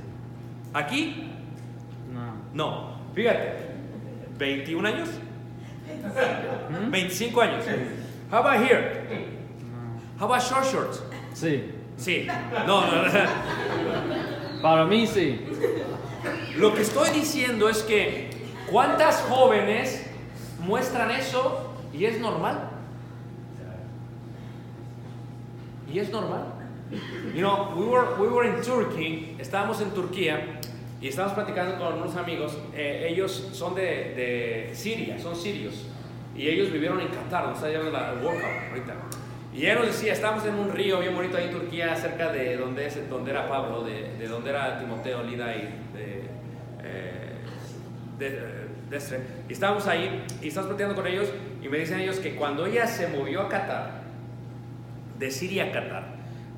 [0.74, 1.30] Aquí,
[2.12, 2.34] No.
[2.52, 3.00] no.
[3.14, 3.54] Fíjate,
[4.38, 5.08] 21 años,
[6.90, 7.64] 25 años.
[8.30, 9.02] How about here?
[9.62, 10.00] No.
[10.20, 11.02] How about short shorts?
[11.34, 11.72] Sí.
[11.96, 12.26] Sí.
[12.66, 14.62] No, no, no.
[14.62, 15.40] Para mí sí.
[16.56, 18.30] Lo que estoy diciendo es que
[18.70, 20.06] cuántas jóvenes
[20.60, 22.69] muestran eso y es normal.
[25.92, 26.54] Y es normal.
[27.34, 30.58] You know, we were, we were in Turkey, estábamos en Turquía
[31.00, 32.58] y estábamos platicando con unos amigos.
[32.74, 35.86] eh, ellos son de, de Siria, son sirios.
[36.36, 38.32] Y ellos vivieron en Qatar, nos está llevando la Cup
[38.70, 38.94] ahorita.
[39.54, 42.56] Y él nos decía, estábamos en un río bien bonito ahí en Turquía, cerca de
[42.56, 45.60] donde, es, donde era Pablo, de, de donde era Timoteo, Lida y
[45.92, 46.22] de,
[46.84, 47.34] eh,
[48.18, 48.60] de.
[49.48, 51.28] Y estábamos ahí y estábamos platicando con ellos
[51.62, 53.99] y me dicen ellos que cuando ella se movió a Qatar,
[55.20, 56.04] de Siria a Qatar,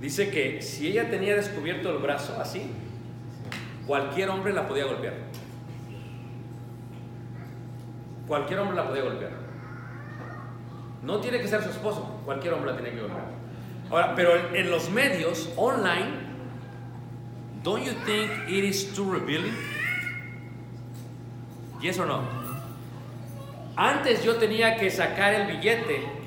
[0.01, 2.71] dice que si ella tenía descubierto el brazo así,
[3.87, 5.15] cualquier hombre la podía golpear.
[8.27, 9.33] Cualquier hombre la podía golpear.
[11.03, 13.27] No tiene que ser su esposo, cualquier hombre la tiene que golpear.
[13.91, 16.13] Ahora, pero en, los medios online,
[17.65, 19.55] don't you think it is too revealing?
[21.81, 22.23] Yes or no?
[23.77, 26.22] Antes yo tenía que sacar el billete.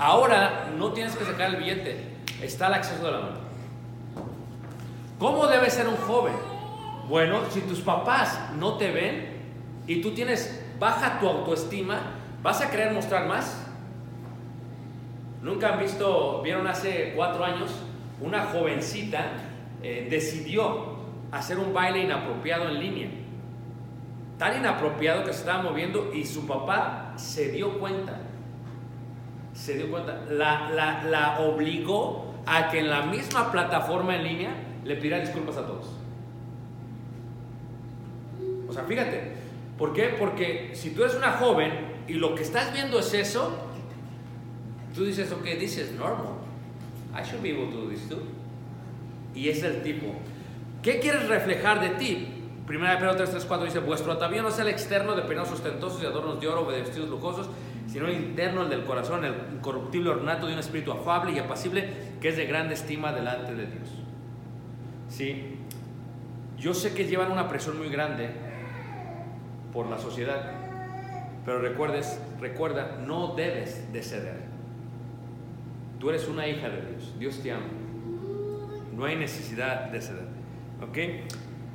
[0.00, 2.06] Ahora no tienes que sacar el billete.
[2.40, 3.36] Está al acceso de la mano.
[5.18, 6.32] ¿Cómo debe ser un joven?
[7.06, 9.26] Bueno, si tus papás no te ven
[9.86, 12.00] y tú tienes baja tu autoestima,
[12.42, 13.62] ¿vas a querer mostrar más?
[15.42, 17.70] Nunca han visto, vieron hace cuatro años,
[18.22, 19.32] una jovencita
[19.82, 20.96] eh, decidió
[21.30, 23.10] hacer un baile inapropiado en línea.
[24.38, 28.29] Tan inapropiado que se estaba moviendo y su papá se dio cuenta.
[29.60, 30.24] Se dio cuenta.
[30.30, 34.50] La, la- la obligó a que en la misma plataforma en línea
[34.84, 35.86] le pidiera disculpas a todos.
[38.68, 39.32] O sea, fíjate.
[39.76, 40.14] ¿Por qué?
[40.18, 41.72] Porque si tú eres una joven
[42.06, 43.50] y lo que estás viendo es eso,
[44.94, 46.34] tú dices, ok, this is normal.
[47.14, 48.18] I should be able to do this too.
[49.34, 50.06] Y es el tipo.
[50.82, 52.28] ¿Qué quieres reflejar de ti?
[52.66, 55.50] Primera de Pedro 3, 3, 4 dice, vuestro atavío no es el externo de peinados
[55.52, 57.48] ostentosos y adornos de oro o de vestidos lujosos,
[57.90, 61.88] sino el interno, el del corazón, el incorruptible ornato de un espíritu afable y apacible
[62.20, 63.88] que es de grande estima delante de Dios.
[65.08, 65.56] Sí,
[66.56, 68.30] yo sé que llevan una presión muy grande
[69.72, 70.52] por la sociedad,
[71.44, 74.50] pero recuerdes, recuerda, no debes de ceder.
[75.98, 77.66] Tú eres una hija de Dios, Dios te ama.
[78.94, 80.28] No hay necesidad de ceder.
[80.80, 80.98] ¿Ok?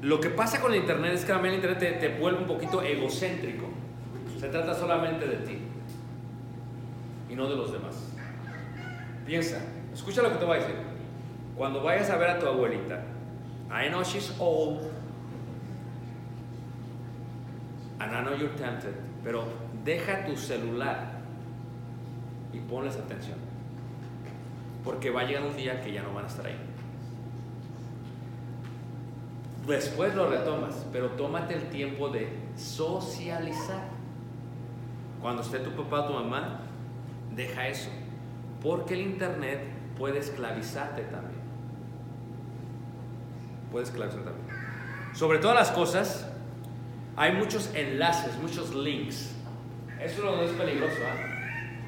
[0.01, 2.47] Lo que pasa con el Internet es que también el Internet te, te vuelve un
[2.47, 3.65] poquito egocéntrico.
[4.39, 5.64] Se trata solamente de ti
[7.35, 7.95] no de los demás.
[9.25, 9.59] Piensa,
[9.93, 10.75] escucha lo que te voy a decir.
[11.55, 13.03] Cuando vayas a ver a tu abuelita,
[13.69, 14.81] I know she's old,
[17.99, 18.93] and I know you're tempted,
[19.23, 19.45] pero
[19.83, 21.21] deja tu celular
[22.53, 23.37] y ponles atención.
[24.83, 26.57] Porque va a llegar un día que ya no van a estar ahí.
[29.65, 33.89] Después lo retomas, pero tómate el tiempo de socializar.
[35.19, 36.64] Cuando esté tu papá o tu mamá,
[37.35, 37.89] deja eso.
[38.61, 39.61] Porque el internet
[39.97, 41.41] puede esclavizarte también.
[43.71, 44.45] Puede esclavizarte también.
[45.13, 46.27] Sobre todas las cosas,
[47.15, 49.33] hay muchos enlaces, muchos links.
[50.01, 51.35] Eso que es peligroso, ¿ah?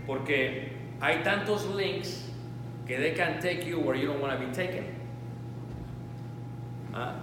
[0.06, 2.26] Porque hay tantos links
[2.86, 4.86] que they can take you where you don't want to be taken.
[6.94, 7.16] ¿Ah?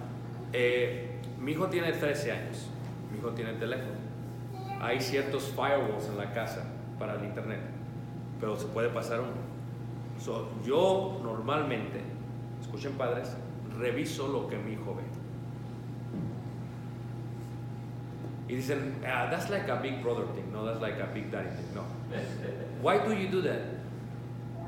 [0.53, 2.69] Eh, mi hijo tiene 13 años,
[3.11, 3.95] mi hijo tiene teléfono.
[4.79, 6.65] Hay ciertos firewalls en la casa
[6.99, 7.59] para el internet,
[8.39, 9.55] pero se puede pasar uno.
[10.19, 12.01] So, yo normalmente,
[12.61, 13.35] escuchen padres,
[13.77, 15.03] reviso lo que mi hijo ve.
[18.47, 21.49] Y dicen, ah, that's like a big brother thing, no, that's like a big daddy
[21.49, 21.83] thing, no.
[22.81, 23.61] Why do you do that?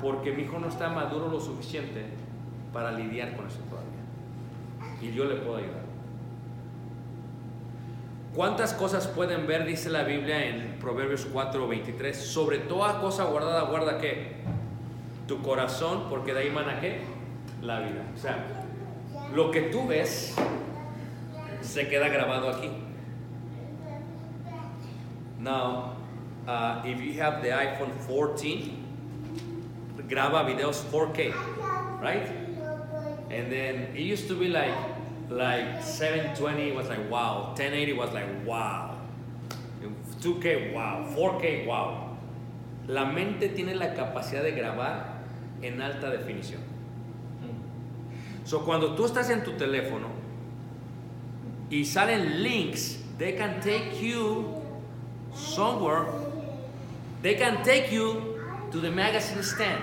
[0.00, 2.04] Porque mi hijo no está maduro lo suficiente
[2.72, 4.02] para lidiar con eso todavía.
[5.00, 5.87] Y yo le puedo ayudar.
[8.34, 12.16] ¿Cuántas cosas pueden ver, dice la Biblia en Proverbios 4, 23?
[12.16, 14.36] Sobre toda cosa guardada, guarda qué?
[15.26, 17.00] Tu corazón, porque de ahí mana qué?
[17.62, 18.04] La vida.
[18.14, 18.44] O sea,
[19.34, 20.36] lo que tú ves
[21.62, 22.70] se queda grabado aquí.
[25.40, 25.96] Now,
[26.46, 28.72] uh, if you have the iPhone 14,
[30.08, 31.32] graba videos 4K,
[32.00, 32.26] right?
[33.30, 34.74] And then it used to be like
[35.30, 38.96] like 720 was like wow, 1080 was like wow,
[40.20, 42.16] 2K wow, 4K wow.
[42.88, 45.18] La mente tiene la capacidad de grabar
[45.62, 46.60] en alta definición.
[48.44, 50.08] So cuando tú estás en tu teléfono
[51.70, 54.62] y salen links, they can take you
[55.34, 56.06] somewhere.
[57.20, 58.38] They can take you
[58.70, 59.82] to the magazine stand.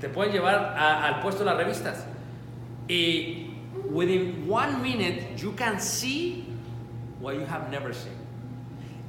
[0.00, 2.04] Te pueden llevar al puesto de las revistas.
[2.86, 3.45] Y
[3.96, 6.44] within one minute you can see
[7.18, 8.12] what you have never seen.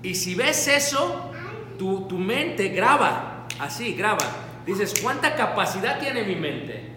[0.02, 1.32] Y si ves eso,
[1.78, 4.26] tu, tu mente graba, así graba.
[4.66, 6.92] Dices, ¿cuánta capacidad tiene mi mente?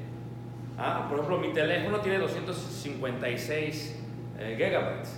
[0.78, 3.96] Ah, por ejemplo, mi teléfono tiene 256
[4.38, 5.16] eh, gigabytes.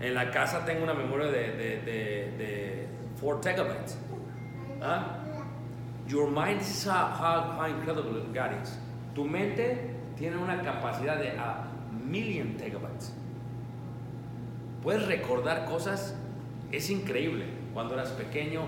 [0.00, 2.86] En la casa tengo una memoria de, de, de, de
[3.20, 3.96] 4 terabytes.
[4.82, 5.18] Ah,
[6.06, 8.76] Your mind is how, how, how incredible God is.
[9.14, 11.64] Tu mente tiene una capacidad de a
[12.04, 13.12] million terabytes.
[14.82, 16.14] Puedes recordar cosas,
[16.72, 17.46] es increíble.
[17.72, 18.62] Cuando eras pequeño,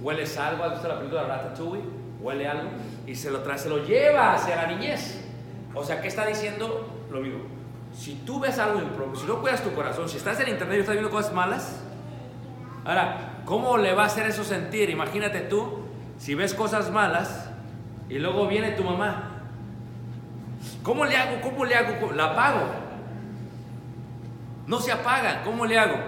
[0.00, 1.84] hueles algo, ¿has visto la película Ratatouille?
[2.20, 2.70] Huele algo
[3.06, 5.24] y se lo trae, se lo lleva hacia la niñez.
[5.74, 6.88] O sea, ¿qué está diciendo?
[7.12, 7.40] Lo mismo.
[7.94, 10.80] Si tú ves algo impro- si no cuidas tu corazón, si estás en internet y
[10.80, 11.80] estás viendo cosas malas,
[12.84, 14.90] ahora, ¿cómo le va a hacer eso sentir?
[14.90, 15.80] Imagínate tú,
[16.18, 17.48] si ves cosas malas
[18.08, 19.37] y luego viene tu mamá.
[20.88, 21.38] ¿Cómo le hago?
[21.42, 22.12] ¿Cómo le hago?
[22.12, 22.60] La apago.
[24.66, 25.42] No se apaga.
[25.44, 25.98] ¿Cómo le hago?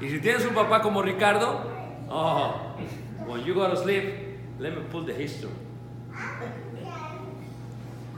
[0.00, 1.60] Y si tienes un papá como Ricardo,
[2.08, 2.54] oh,
[3.26, 4.04] when you go to sleep,
[4.60, 5.50] let me pull the history.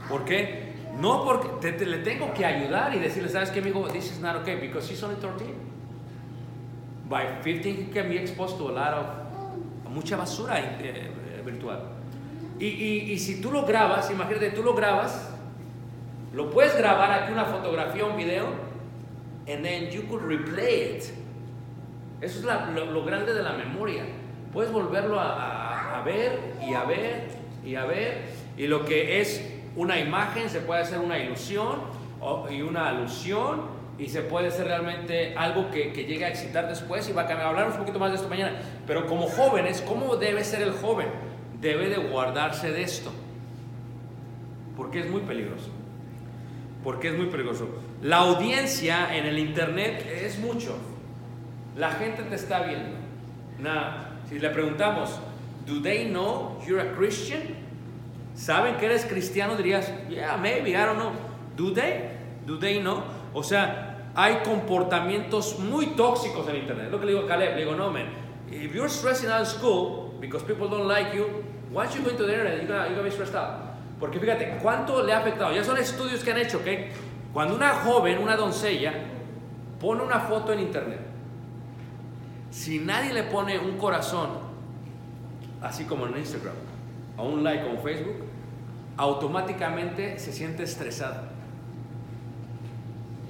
[0.07, 0.73] ¿Por qué?
[0.99, 3.87] No porque te, le tengo que ayudar y decirle, ¿sabes qué, amigo?
[3.87, 5.55] This is not okay because he's only 13.
[7.09, 9.05] By 15, he can be exposed to a lot of,
[9.91, 11.79] mucha basura eh, virtual.
[12.59, 15.30] Y, y- y si tú lo grabas, imagínate, tú lo grabas,
[16.33, 18.47] lo puedes grabar aquí una fotografía, un video,
[19.47, 21.03] and then you could replay it.
[22.21, 24.03] Eso es lo, grande de la memoria.
[24.53, 27.27] Puedes volverlo a, ver y a ver
[27.65, 28.29] y a ver.
[28.57, 29.43] Y lo que es
[29.75, 31.79] una imagen se puede hacer una ilusión
[32.49, 33.81] y una alusión.
[33.97, 37.27] Y se puede hacer realmente algo que, que llegue a excitar después y va a
[37.27, 37.49] cambiar.
[37.49, 38.59] Hablaremos un poquito más de esto mañana.
[38.87, 41.07] Pero como jóvenes, ¿cómo debe ser el joven?
[41.59, 43.11] Debe de guardarse de esto.
[44.75, 45.69] Porque es muy peligroso.
[46.83, 47.69] Porque es muy peligroso.
[48.01, 50.77] La audiencia en el internet es mucho.
[51.77, 52.97] La gente te está viendo.
[53.59, 55.19] Now, si le preguntamos,
[55.65, 57.41] ¿do they know you're a Christian?
[58.33, 59.55] ¿Saben que eres cristiano?
[59.55, 61.11] Dirías, yeah, maybe, I don't know.
[61.55, 62.09] ¿Do they?
[62.45, 63.03] ¿Do they know?
[63.33, 66.91] O sea, hay comportamientos muy tóxicos en internet.
[66.91, 68.07] Lo que le digo a Caleb, le digo, no, man,
[68.49, 72.09] if you're stressing out of school because people don't like you, why don't you go
[72.09, 72.57] into the internet?
[72.57, 73.70] You're gonna, you're gonna be stressed out.
[74.01, 75.53] Porque fíjate, ¿cuánto le ha afectado?
[75.55, 76.67] Ya son estudios que han hecho, ¿ok?
[77.31, 78.91] Cuando una joven, una doncella,
[79.79, 80.99] pone una foto en internet,
[82.49, 84.31] si nadie le pone un corazón,
[85.61, 86.55] así como en Instagram,
[87.15, 88.25] o un like o Facebook,
[88.97, 91.29] automáticamente se siente estresada.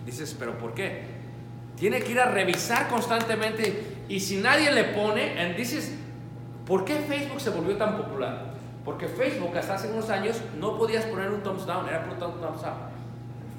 [0.05, 1.03] Dices, ¿pero por qué?
[1.77, 5.93] Tiene que ir a revisar constantemente y si nadie le pone, is-
[6.65, 8.50] ¿por qué Facebook se volvió tan popular?
[8.83, 12.61] Porque Facebook hasta hace unos años no podías poner un thumbs down, era por thumbs
[12.63, 12.91] up.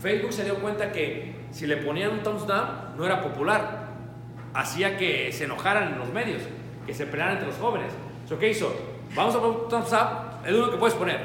[0.00, 3.88] Facebook se dio cuenta que si le ponían un thumbs down no era popular.
[4.54, 6.42] Hacía que se enojaran en los medios,
[6.86, 7.92] que se pelearan entre los jóvenes.
[8.28, 8.74] So, ¿Qué hizo?
[9.14, 11.20] Vamos a poner un thumbs up, es lo que puedes poner.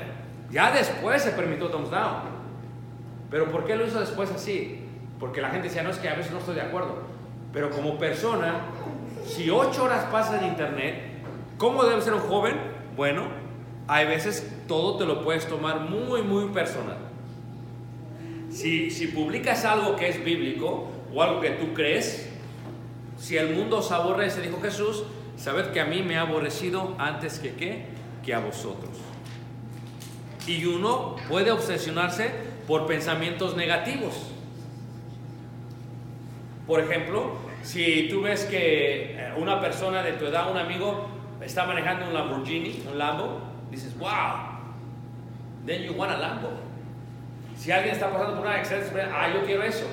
[0.52, 2.38] Ya después se permitió thumbs down.
[3.32, 4.86] Pero ¿por qué lo hizo después así?
[5.20, 7.00] Porque la gente decía, no es que a veces no estoy de acuerdo.
[7.52, 8.62] Pero como persona,
[9.26, 11.02] si ocho horas pasas en internet,
[11.58, 12.56] ¿cómo debe ser un joven?
[12.96, 13.24] Bueno,
[13.88, 16.98] hay veces todo te lo puedes tomar muy, muy personal.
[18.50, 22.30] Si, si publicas algo que es bíblico o algo que tú crees,
[23.18, 25.04] si el mundo os aborrece, dijo Jesús,
[25.38, 27.86] sabed que a mí me ha aborrecido antes que qué,
[28.24, 28.98] que a vosotros.
[30.46, 32.32] Y uno puede obsesionarse
[32.68, 34.14] por pensamientos negativos.
[36.66, 41.08] Por ejemplo, si tú ves que eh, una persona de tu edad, un amigo,
[41.42, 43.40] está manejando un Lamborghini, un Lambo,
[43.78, 44.60] dices, wow,
[45.66, 46.50] then you want a Lambo.
[47.56, 49.86] Si alguien está pasando por una excelente experiencia, ah, yo quiero eso.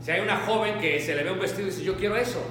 [0.00, 2.42] Si hay una joven que se le ve un vestido y dice, yo quiero eso.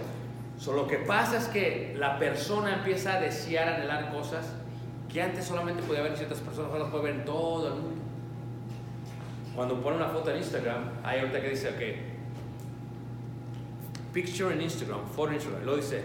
[0.57, 4.53] Solo lo que pasa es que la persona empieza a desear, anhelar cosas
[5.11, 7.73] que antes solamente podía ver en ciertas personas, ahora las puede ver en todo el
[7.75, 8.01] mundo.
[9.55, 11.81] Cuando pone una foto en Instagram, hay ahorita que dice, ok,
[14.13, 16.03] picture en Instagram, foto en Instagram, luego dice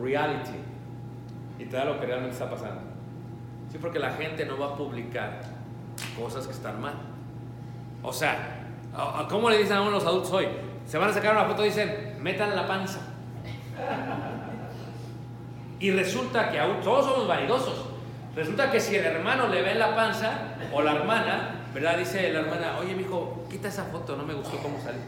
[0.00, 0.58] reality,
[1.58, 2.91] y te da lo que realmente está pasando.
[3.72, 5.40] Sí, porque la gente no va a publicar
[6.18, 6.92] cosas que están mal.
[8.02, 8.60] O sea,
[8.94, 10.46] ¿a- a ¿cómo le dicen a uno los adultos hoy?
[10.86, 13.00] Se van a sacar una foto y dicen, metan la panza.
[15.78, 17.86] Y resulta que aún todos somos vanidosos.
[18.36, 20.32] Resulta que si el hermano le ve la panza
[20.72, 21.96] o la hermana, ¿verdad?
[21.98, 25.00] Dice la hermana, oye, mijo, quita esa foto, no me gustó cómo salió.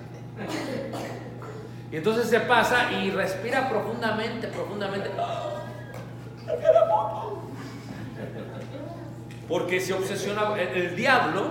[1.93, 5.11] Y entonces se pasa y respira profundamente, profundamente.
[9.49, 10.55] Porque se obsesiona.
[10.61, 11.43] El, el diablo,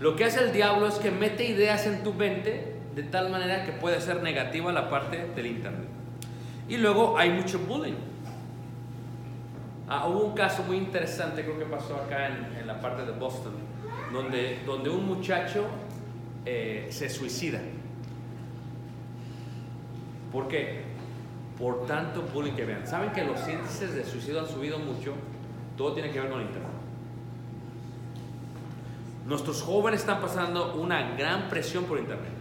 [0.00, 3.64] lo que hace el diablo es que mete ideas en tu mente de tal manera
[3.64, 5.88] que puede ser negativa la parte del internet.
[6.68, 7.94] Y luego hay mucho bullying.
[9.88, 13.10] Ah, hubo un caso muy interesante, creo que pasó acá en, en la parte de
[13.10, 13.54] Boston,
[14.12, 15.66] donde, donde un muchacho
[16.46, 17.60] eh, se suicida.
[20.30, 20.82] ¿Por qué?
[21.58, 22.86] Por tanto bullying que vean.
[22.86, 25.14] ¿Saben que los índices de suicidio han subido mucho?
[25.76, 26.70] Todo tiene que ver con Internet.
[29.30, 32.32] Nuestros jóvenes están pasando una gran presión por Internet.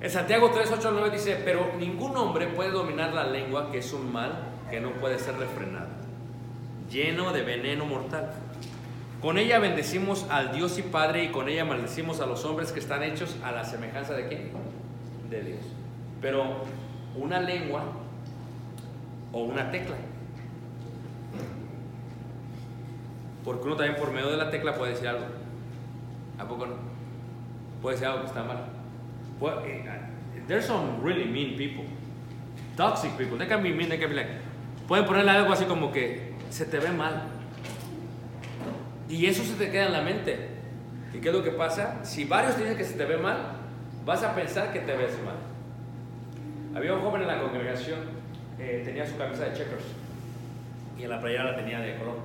[0.00, 3.76] En Santiago 3, 8 al 9 dice, pero ningún hombre puede dominar la lengua, que
[3.80, 4.32] es un mal
[4.70, 5.88] que no puede ser refrenado,
[6.90, 8.32] lleno de veneno mortal.
[9.20, 12.80] Con ella bendecimos al Dios y Padre y con ella maldecimos a los hombres que
[12.80, 14.52] están hechos a la semejanza de quién?
[15.28, 15.60] De Dios.
[16.22, 16.46] Pero
[17.14, 17.82] una lengua
[19.32, 19.96] o una tecla.
[23.44, 25.26] Porque uno también por medio de la tecla puede decir algo.
[26.38, 26.74] ¿A poco no?
[27.82, 28.58] Puede decir algo que está mal.
[29.38, 31.84] Puede- eh, uh, there's some really mean people.
[32.76, 33.36] Toxic people.
[33.38, 34.30] They can be mean, they can be like.
[34.86, 37.22] Pueden ponerle algo así como que se te ve mal.
[39.08, 40.48] Y eso se te queda en la mente.
[41.14, 42.04] ¿Y qué es lo que pasa?
[42.04, 43.36] Si varios dicen que se te ve mal,
[44.04, 45.36] vas a pensar que te ves mal.
[46.76, 48.00] Había un joven en la congregación,
[48.58, 49.84] eh, tenía su camisa de checkers
[50.98, 52.16] y en la playera la tenía de color.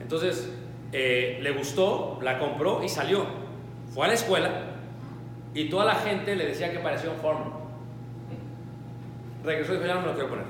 [0.00, 0.52] Entonces,
[0.92, 3.24] eh, le gustó, la compró y salió.
[3.90, 4.50] Fue a la escuela
[5.54, 7.60] y toda la gente le decía que parecía un forno.
[9.44, 10.44] Regresó y dijo, ya no me lo quiero poner.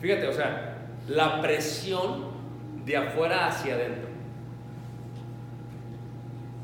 [0.00, 2.30] Fíjate, o sea, la presión
[2.86, 4.08] de afuera hacia adentro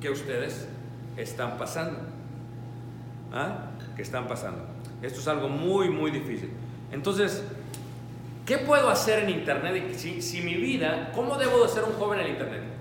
[0.01, 0.69] que ustedes
[1.17, 1.99] están pasando.
[3.33, 3.71] ¿Ah?
[3.95, 4.65] Que están pasando.
[5.03, 6.51] Esto es algo muy, muy difícil.
[6.93, 7.45] Entonces,
[8.47, 9.95] ¿qué puedo hacer en Internet?
[9.97, 12.76] Si, si mi vida, ¿cómo debo de ser un joven en Internet?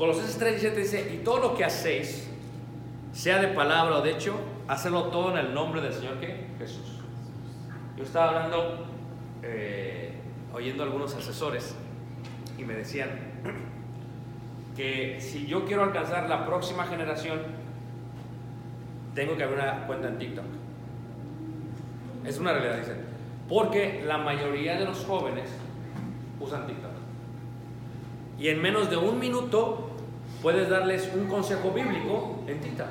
[0.00, 2.26] Colosenses 3.17 dice, y todo lo que hacéis,
[3.12, 4.34] sea de palabra o de hecho,
[4.66, 6.46] hacerlo todo en el nombre del Señor, ¿qué?
[6.56, 7.00] Jesús.
[7.98, 8.86] Yo estaba hablando,
[9.42, 10.14] eh,
[10.54, 11.74] oyendo a algunos asesores,
[12.56, 13.10] y me decían
[14.74, 17.40] que si yo quiero alcanzar la próxima generación,
[19.14, 20.46] tengo que abrir una cuenta en TikTok.
[22.24, 23.04] Es una realidad, dicen.
[23.50, 25.50] Porque la mayoría de los jóvenes
[26.40, 26.89] usan TikTok.
[28.40, 29.90] Y en menos de un minuto
[30.42, 32.86] puedes darles un consejo bíblico en TikTok.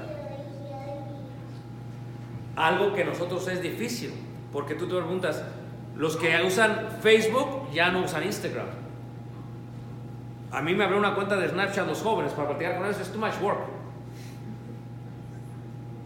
[2.55, 4.13] Algo que nosotros es difícil,
[4.51, 5.43] porque tú te preguntas,
[5.95, 8.67] los que usan Facebook ya no usan Instagram.
[10.51, 13.11] A mí me abrió una cuenta de Snapchat los jóvenes para platicar con ellos, es
[13.11, 13.59] too much work.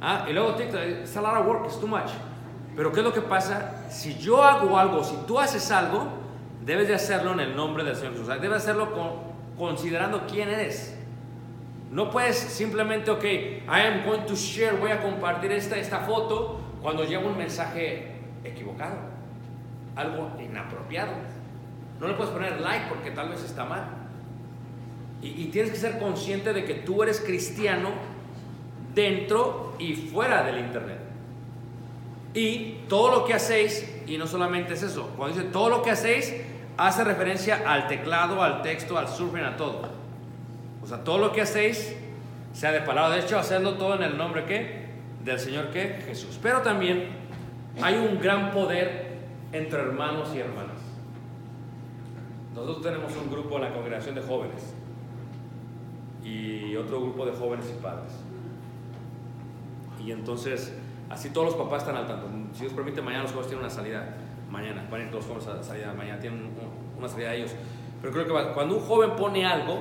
[0.02, 2.10] Ah, y luego TikTok, it's a lot of work, it's too much.
[2.76, 3.86] Pero ¿qué es lo que pasa?
[3.90, 6.08] Si yo hago algo, si tú haces algo,
[6.66, 8.28] debes de hacerlo en el nombre del Señor Jesús.
[8.28, 10.96] O sea, Debes hacerlo con- considerando quién eres.
[11.92, 16.60] No puedes simplemente, ok, I am going to share, voy a compartir esta, esta foto
[16.82, 18.96] cuando lleva un mensaje equivocado,
[19.96, 21.14] algo inapropiado.
[22.00, 23.86] No le puedes poner like porque tal vez está mal.
[25.22, 27.92] Y, y tienes que ser consciente de que tú eres cristiano
[28.94, 31.00] dentro y fuera del Internet.
[32.34, 35.92] Y todo lo que hacéis, y no solamente es eso, cuando dice todo lo que
[35.92, 36.34] hacéis,
[36.78, 39.82] hace referencia al teclado, al texto, al surfing, a todo.
[40.82, 41.96] O sea, todo lo que hacéis,
[42.54, 44.84] sea de palabra, de hecho, hacerlo todo en el nombre que
[45.24, 46.40] del Señor que Jesús.
[46.42, 47.08] Pero también
[47.82, 49.14] hay un gran poder
[49.52, 50.78] entre hermanos y hermanas.
[52.54, 54.74] Nosotros tenemos un grupo en la congregación de jóvenes
[56.24, 58.14] y otro grupo de jóvenes y padres.
[60.04, 60.74] Y entonces,
[61.10, 62.28] así todos los papás están al tanto.
[62.54, 64.18] Si Dios permite, mañana los jóvenes tienen una salida.
[64.54, 67.56] Mañana, van a ir los jóvenes a salida mañana, tienen un- una salida ellos.
[68.00, 69.80] Pero creo que cuando un joven pone algo,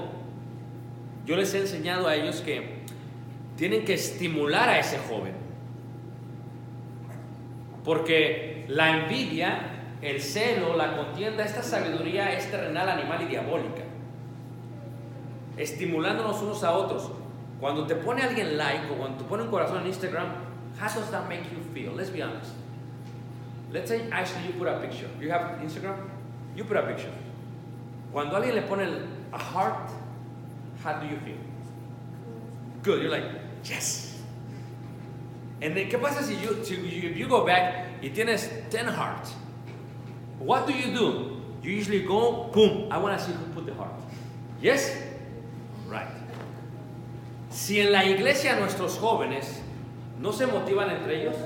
[1.27, 2.79] yo les he enseñado a ellos que
[3.55, 5.35] tienen que estimular a ese joven.
[7.85, 9.59] Porque la envidia,
[10.01, 13.83] el celo, la contienda, esta sabiduría es terrenal, animal y diabólica.
[15.59, 17.11] Estimulándonos unos a otros.
[17.61, 20.29] Cuando te pone alguien like o cuando te pone un corazón en Instagram,
[20.81, 21.95] how does that make you feel?
[21.95, 22.62] Let's be honest.
[23.73, 25.09] Let's say actually you put a picture.
[25.19, 25.97] You have Instagram?
[26.55, 27.13] You put a picture.
[28.13, 29.91] Cuando alguien le pone a heart,
[30.85, 31.39] how do you feel?
[32.83, 33.03] Good.
[33.03, 33.25] You're like,
[33.65, 34.21] yes.
[35.63, 39.33] And then, ¿qué pasa si you, if you go back y tienes 10 hearts?
[40.39, 41.41] What do you do?
[41.63, 43.93] You usually go, boom, I want to see who put the heart.
[44.61, 44.95] Yes?
[45.87, 46.09] Right.
[47.49, 49.61] Si en la iglesia nuestros jóvenes
[50.19, 51.37] no se motivan entre ellos,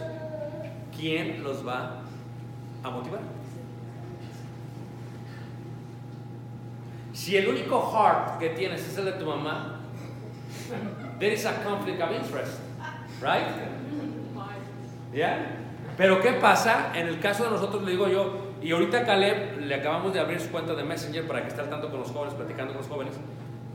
[0.96, 2.05] ¿quién los va
[2.86, 3.20] a motivar?
[7.12, 9.80] Si el único heart que tienes es el de tu mamá,
[11.18, 12.60] there is a conflict of interest,
[13.20, 13.46] right?
[15.12, 15.56] ¿Ya?
[15.96, 16.92] Pero ¿qué pasa?
[16.94, 20.40] En el caso de nosotros, le digo yo, y ahorita Caleb le acabamos de abrir
[20.40, 22.90] su cuenta de Messenger para que esté al tanto con los jóvenes, platicando con los
[22.90, 23.14] jóvenes,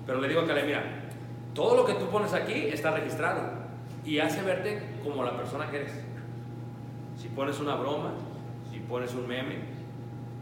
[0.06, 0.84] pero le digo a Caleb, mira,
[1.54, 3.42] todo lo que tú pones aquí está registrado
[4.06, 5.94] y hace verte como la persona que eres.
[7.18, 8.14] Si pones una broma,
[8.72, 9.58] si pones un meme,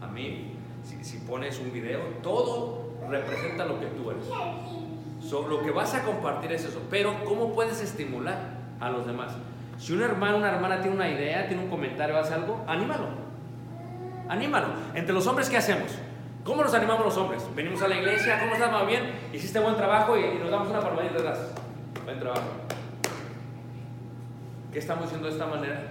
[0.02, 0.54] a mí,
[0.84, 4.26] si, si pones un video, todo representa lo que tú eres.
[5.22, 8.38] So, lo que vas a compartir es eso, pero ¿cómo puedes estimular
[8.80, 9.34] a los demás?
[9.78, 13.08] Si un hermano una hermana tiene una idea, tiene un comentario, hace algo, anímalo.
[14.28, 14.68] Anímalo.
[14.94, 15.92] Entre los hombres, ¿qué hacemos?
[16.44, 17.44] ¿Cómo nos animamos los hombres?
[17.56, 18.74] Venimos a la iglesia, ¿cómo estás?
[18.74, 19.12] ¿Va bien?
[19.34, 21.52] Hiciste buen trabajo y, y nos damos una palmadita atrás.
[22.06, 22.48] Buen trabajo.
[24.72, 25.82] ¿Qué estamos haciendo de esta manera?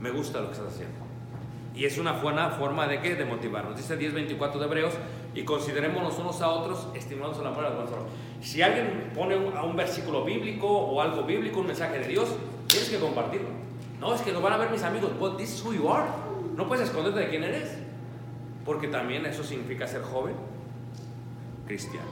[0.00, 1.11] Me gusta lo que estás haciendo.
[1.74, 3.14] Y es una buena forma de qué?
[3.14, 3.76] De motivarnos.
[3.76, 4.94] Dice 10.24 de Hebreos,
[5.34, 7.90] y considerémonos unos a otros, estimulándonos el amor a los.
[8.42, 12.28] Si alguien pone a un versículo bíblico o algo bíblico, un mensaje de Dios,
[12.66, 13.48] tienes que compartirlo.
[14.00, 15.12] No, es que lo van a ver mis amigos.
[15.18, 16.08] But this is who you are.
[16.56, 17.78] No puedes esconderte de quién eres.
[18.64, 20.34] Porque también eso significa ser joven
[21.66, 22.08] cristiano.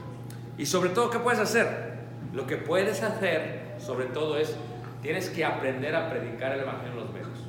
[0.57, 1.99] Y sobre todo, ¿qué puedes hacer?
[2.33, 4.55] Lo que puedes hacer, sobre todo, es
[5.01, 7.39] tienes que aprender a predicar el evangelio en los medios.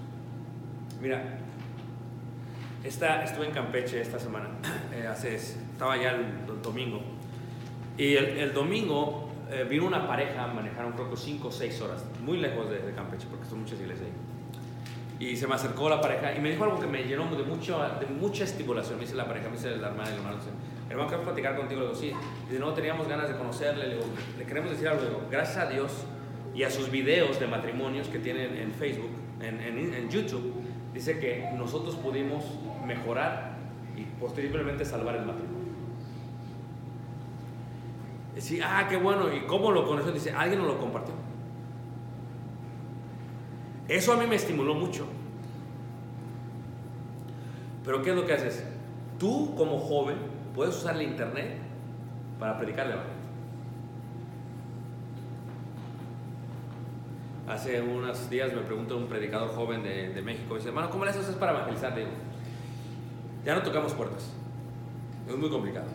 [1.00, 1.38] Mira,
[2.84, 4.48] esta, estuve en Campeche esta semana,
[4.94, 7.00] eh, hace, estaba ya el, el domingo,
[7.96, 12.04] y el, el domingo eh, vino una pareja, manejaron creo que 5 o 6 horas,
[12.24, 14.32] muy lejos de, de Campeche, porque son muchas iglesias ahí.
[15.28, 17.78] Y se me acercó la pareja y me dijo algo que me llenó de, mucho,
[18.00, 18.96] de mucha estimulación.
[18.96, 20.50] Me dice la pareja, me dice la hermana y el hermano, dice,
[20.90, 21.82] hermano, queremos platicar contigo.
[21.82, 22.12] Le digo, sí.
[22.48, 23.86] Y de nuevo teníamos ganas de conocerle.
[23.86, 24.06] Le digo,
[24.36, 25.02] le queremos decir algo.
[25.02, 25.92] Le digo, gracias a Dios
[26.56, 30.54] y a sus videos de matrimonios que tienen en Facebook, en, en, en YouTube,
[30.92, 32.42] dice que nosotros pudimos
[32.86, 33.56] mejorar
[33.96, 35.62] y posteriormente salvar el matrimonio.
[38.38, 39.32] Sí, ah, qué bueno.
[39.32, 40.12] ¿Y cómo lo conoció?
[40.12, 41.14] Dice, alguien nos lo compartió.
[43.88, 45.06] Eso a mí me estimuló mucho.
[47.84, 48.64] Pero ¿qué es lo que haces?
[49.18, 50.16] Tú como joven
[50.54, 51.58] puedes usar el internet
[52.38, 53.22] para predicar el evangelio.
[57.48, 61.10] Hace unos días me preguntó un predicador joven de, de México, dice, hermano, ¿cómo le
[61.10, 61.92] haces para evangelizar?
[61.92, 62.12] Le digo,
[63.44, 64.30] ya no tocamos puertas.
[65.28, 65.86] Es muy complicado.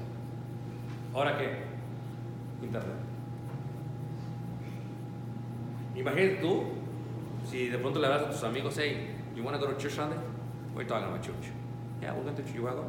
[1.14, 1.64] ¿Ahora qué?
[2.62, 2.96] Internet.
[5.96, 6.64] Imagínate tú,
[7.50, 9.94] si de pronto le hablas a tus amigos, hey, you want to go to church
[9.94, 10.18] Sunday?
[10.76, 11.52] We're talking about church.
[12.02, 12.86] Yeah, we're going to go?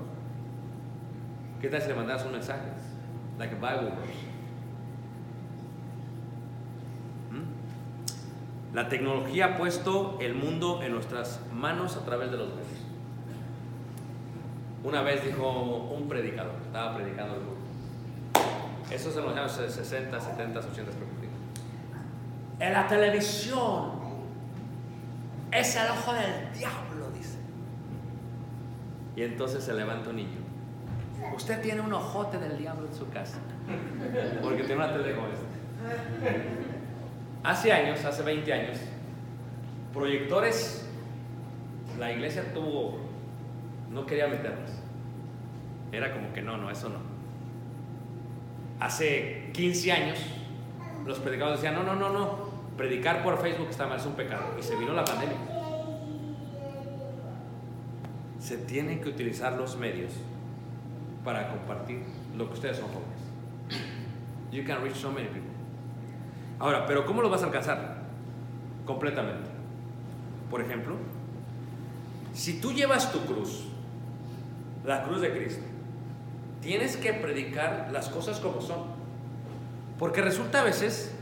[1.61, 2.69] ¿Qué tal si le mandas un mensaje?
[3.39, 4.19] Like a Bible verse.
[7.31, 8.75] ¿Mm?
[8.75, 12.88] La tecnología ha puesto el mundo en nuestras manos a través de los medios.
[14.89, 15.51] Una vez dijo
[15.95, 17.61] un predicador, estaba predicando el mundo.
[18.91, 20.93] Eso se los años 60, 70, 80,
[22.59, 23.91] En la televisión
[25.53, 27.37] es el ojo del diablo, dice.
[29.15, 30.39] Y entonces se levanta un niño.
[31.37, 33.37] Usted tiene un ojote del diablo en su casa.
[34.43, 35.45] Porque tiene una tele como esta.
[37.45, 38.79] Hace años, hace 20 años,
[39.93, 40.87] proyectores,
[41.99, 43.01] la iglesia tuvo,
[43.91, 44.78] no quería meterlos.
[45.93, 46.99] Era como que no, no, eso no.
[48.81, 50.19] Hace 15 años,
[51.07, 52.39] los predicadores decían, no, no, no, no,
[52.77, 54.55] predicar por Facebook está mal, es un pecado.
[54.59, 55.37] Y se vino la pandemia.
[58.39, 60.13] Se tienen que utilizar los medios
[61.25, 62.03] para compartir
[62.37, 63.19] lo que ustedes son jóvenes.
[64.53, 65.51] You can reach so many people.
[66.59, 67.99] Ahora, pero ¿cómo lo vas a alcanzar?
[68.87, 69.51] Completamente.
[70.51, 70.97] Por ejemplo,
[72.33, 73.65] si tú llevas tu cruz,
[74.85, 75.65] la cruz de Cristo,
[76.69, 78.85] tienes que predicar las cosas como son.
[79.99, 81.15] Porque resulta a veces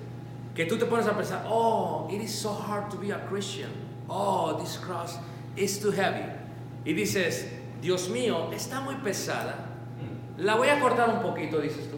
[0.56, 3.70] que tú te pones a pensar, oh, it is so hard to be a Christian.
[4.08, 5.20] Oh, this cross.
[5.54, 6.24] it's too heavy.
[6.84, 7.46] Y dices,
[7.80, 9.54] Dios mío, está muy pesada.
[10.36, 11.96] La voy a cortar un poquito, dices tú.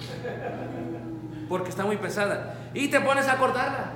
[1.48, 2.54] Porque está muy pesada.
[2.74, 3.92] Y te pones a cortarla.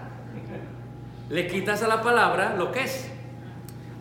[1.28, 3.07] Le quitas a la palabra lo que es.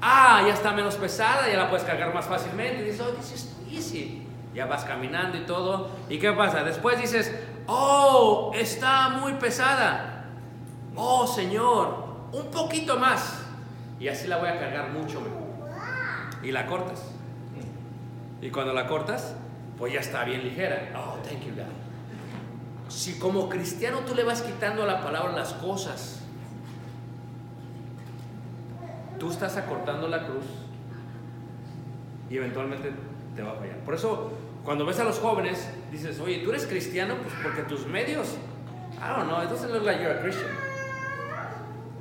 [0.01, 2.83] Ah, ya está menos pesada, ya la puedes cargar más fácilmente.
[2.83, 4.30] Y dices, oh, this is easy.
[4.53, 5.89] Ya vas caminando y todo.
[6.09, 6.63] ¿Y qué pasa?
[6.63, 7.33] Después dices,
[7.67, 10.25] oh, está muy pesada.
[10.95, 13.43] Oh, Señor, un poquito más.
[13.99, 15.41] Y así la voy a cargar mucho mejor.
[16.43, 17.03] Y la cortas.
[18.41, 19.35] Y cuando la cortas,
[19.77, 20.91] pues ya está bien ligera.
[20.95, 22.89] Oh, thank you, God.
[22.89, 26.21] Si como cristiano tú le vas quitando a la palabra las cosas,
[29.17, 30.45] tú estás acortando la cruz
[32.29, 32.91] y eventualmente
[33.35, 33.77] te va a fallar.
[33.85, 34.31] Por eso,
[34.63, 38.37] cuando ves a los jóvenes, dices, oye, tú eres cristiano, pues porque tus medios,
[38.97, 40.49] I don't know, it doesn't look like you're a Christian.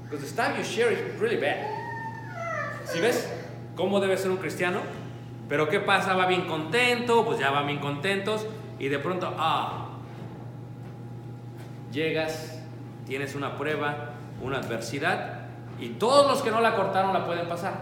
[0.05, 1.67] Because the stuff you share is really bad.
[2.85, 3.29] Si ves
[3.77, 4.81] cómo debe ser un cristiano,
[5.49, 6.15] pero ¿qué pasa?
[6.15, 8.47] Va bien contento, pues ya van bien contentos,
[8.79, 9.89] y de pronto, ah,
[11.93, 12.61] llegas,
[13.07, 14.11] tienes una prueba,
[14.43, 15.41] una adversidad,
[15.79, 17.75] y todos los que no la cortaron la pueden pasar.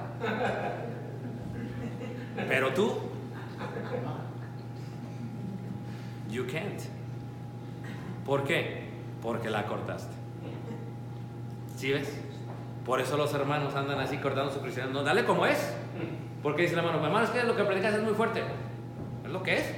[2.48, 3.07] Pero tú,
[6.28, 6.80] you can't.
[8.24, 8.88] ¿Por qué?
[9.22, 10.14] Porque la cortaste.
[11.76, 12.12] ¿Sí ves?
[12.84, 15.00] Por eso los hermanos andan así cortando su cristianismo.
[15.00, 15.74] No, dale como es.
[16.42, 18.42] Porque dice el hermano, hermano, es que lo que predicas es muy fuerte.
[19.24, 19.74] Es lo que es.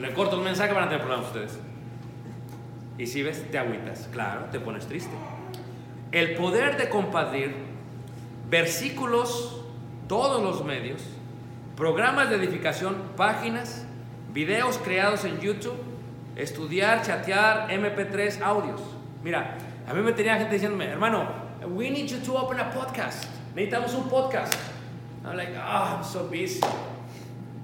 [0.00, 1.58] Le corto un mensaje van a tener problemas ustedes.
[2.98, 4.08] Y si ves, te agüitas.
[4.12, 5.12] Claro, te pones triste.
[6.12, 7.54] El poder de compartir
[8.48, 9.62] versículos,
[10.08, 11.02] todos los medios,
[11.76, 13.86] programas de edificación, páginas,
[14.32, 15.76] videos creados en YouTube,
[16.36, 18.80] estudiar, chatear, MP3, audios.
[19.22, 19.56] Mira,
[19.86, 21.28] a mí me tenía gente diciéndome, hermano,
[21.74, 23.24] we need you to open a podcast.
[23.54, 24.54] Necesitamos un podcast.
[25.24, 26.60] I'm like, ah, I'm so busy.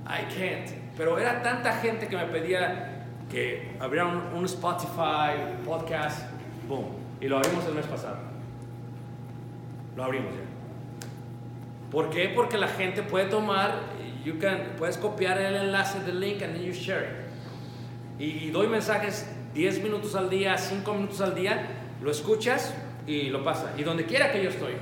[0.07, 0.71] I can't.
[0.97, 6.23] Pero era tanta gente que me pedía que abriera un, un Spotify podcast.
[6.69, 6.85] Boom.
[7.21, 8.19] Y lo abrimos el mes pasado.
[9.97, 10.49] Lo abrimos ya.
[11.91, 12.29] ¿Por qué?
[12.29, 13.81] Porque la gente puede tomar,
[14.29, 18.21] you can, puedes copiar el enlace del link and then you share it.
[18.21, 21.67] Y, y doy mensajes 10 minutos al día, 5 minutos al día,
[22.03, 22.75] lo escuchas
[23.07, 23.73] y lo pasa.
[23.79, 24.75] Y donde quiera que yo estoy.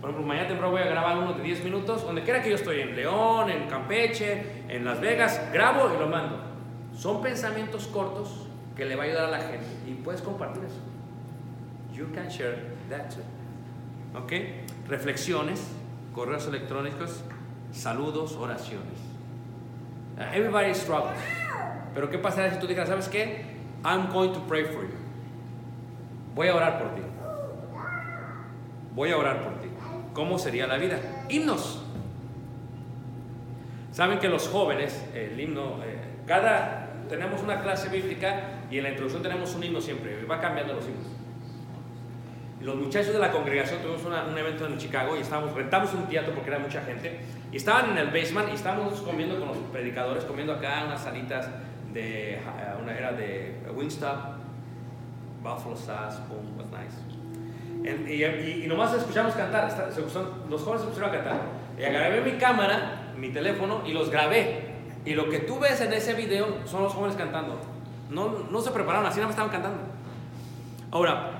[0.00, 2.56] Por ejemplo, mañana temprano voy a grabar uno de 10 minutos, donde quiera que yo
[2.56, 6.38] estoy, en León, en Campeche, en Las Vegas, grabo y lo mando.
[6.96, 8.46] Son pensamientos cortos
[8.76, 10.80] que le va a ayudar a la gente y puedes compartir eso.
[11.92, 12.56] You can share
[12.88, 14.18] that too.
[14.18, 14.32] ¿Ok?
[14.88, 15.62] Reflexiones,
[16.14, 17.22] correos electrónicos,
[17.72, 18.98] saludos, oraciones.
[20.34, 21.18] Everybody struggles.
[21.94, 23.44] Pero ¿qué pasará si tú digas, ¿sabes qué?
[23.84, 24.94] I'm going to pray for you.
[26.34, 27.02] Voy a orar por ti.
[28.94, 29.68] Voy a orar por ti.
[30.14, 30.98] ¿Cómo sería la vida?
[31.28, 31.82] Himnos.
[33.92, 38.90] Saben que los jóvenes, el himno, eh, cada, tenemos una clase bíblica y en la
[38.90, 41.06] introducción tenemos un himno siempre, va cambiando los himnos.
[42.62, 46.06] Los muchachos de la congregación tuvimos una- un evento en Chicago y estábamos, rentamos un
[46.06, 47.20] teatro porque era mucha gente
[47.52, 51.48] y estaban en el basement y estábamos comiendo con los predicadores, comiendo acá unas salitas
[51.92, 52.40] de, eh,
[52.82, 54.18] una era de Wingstop,
[55.42, 56.96] Buffalo Sauce, boom, was nice.
[58.08, 59.68] Y, y- y nomás escuchamos cantar,
[60.48, 61.40] los jóvenes se pusieron a cantar.
[61.78, 64.70] Y agarré mi cámara, mi teléfono y los grabé.
[65.04, 67.58] Y lo que tú ves en ese video son los jóvenes cantando.
[68.08, 69.80] No, no se prepararon, así nada más estaban cantando.
[70.92, 71.30] Ahora,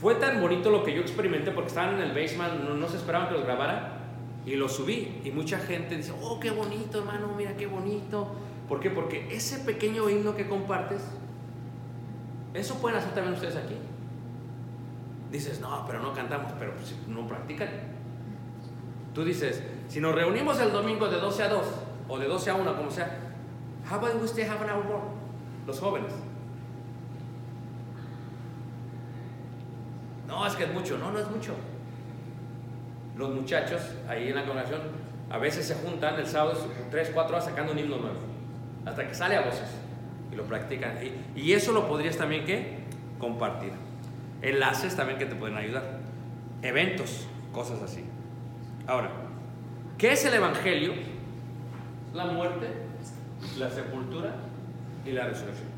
[0.00, 2.96] fue tan bonito lo que yo experimenté porque estaban en el basement, no, no se
[2.96, 3.97] esperaban que los grabara.
[4.46, 5.20] Y lo subí.
[5.24, 8.28] Y mucha gente dice, oh, qué bonito, hermano, mira qué bonito.
[8.68, 8.90] ¿Por qué?
[8.90, 11.02] Porque ese pequeño himno que compartes,
[12.54, 13.76] eso pueden hacer también ustedes aquí.
[15.30, 17.68] Dices, no, pero no cantamos, pero pues, no practican.
[19.14, 21.66] Tú dices, si nos reunimos el domingo de 12 a 2
[22.08, 23.18] o de 12 a 1, como sea,
[23.90, 24.68] how about we stay half an?
[25.66, 26.12] Los jóvenes.
[30.26, 30.98] No, es que es mucho.
[30.98, 31.54] No, no es mucho.
[33.18, 34.80] Los muchachos ahí en la congregación
[35.28, 36.56] a veces se juntan el sábado
[36.90, 38.16] 3, 4 horas sacando un himno nuevo.
[38.86, 39.68] Hasta que sale a voces.
[40.32, 40.94] Y lo practican.
[41.04, 42.78] Y, y eso lo podrías también, ¿qué?
[43.18, 43.72] Compartir.
[44.40, 45.98] Enlaces también que te pueden ayudar.
[46.62, 48.04] Eventos, cosas así.
[48.86, 49.10] Ahora,
[49.98, 50.92] ¿qué es el Evangelio?
[52.14, 52.68] La muerte,
[53.58, 54.36] la sepultura
[55.04, 55.68] y la resurrección.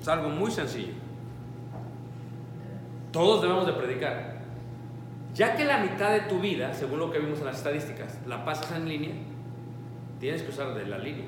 [0.00, 1.03] Es algo muy sencillo.
[3.14, 4.34] Todos debemos de predicar.
[5.34, 8.44] Ya que la mitad de tu vida, según lo que vimos en las estadísticas, la
[8.44, 9.14] pasas en línea,
[10.18, 11.26] tienes que usar de la línea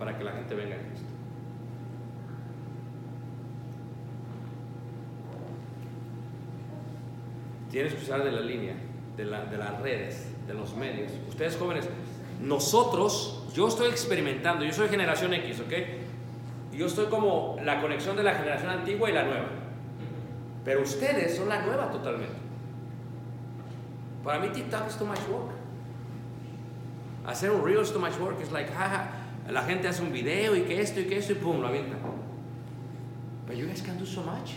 [0.00, 1.06] para que la gente venga a Cristo.
[7.70, 8.74] tienes que usar de la línea,
[9.16, 11.12] de, de las redes, de los medios.
[11.28, 11.88] Ustedes jóvenes,
[12.42, 15.72] nosotros, yo estoy experimentando, yo soy generación X, ¿ok?
[16.72, 19.59] Yo estoy como la conexión de la generación antigua y la nueva.
[20.64, 22.36] Pero ustedes son la nueva totalmente.
[24.22, 25.52] Para mí TikTok es too much work.
[27.26, 28.40] Hacer un reel es too much work.
[28.40, 29.08] Es like, jaja,
[29.48, 31.96] la gente hace un video y que esto y que esto y pum, lo avienta.
[33.46, 34.54] But you guys can do so much.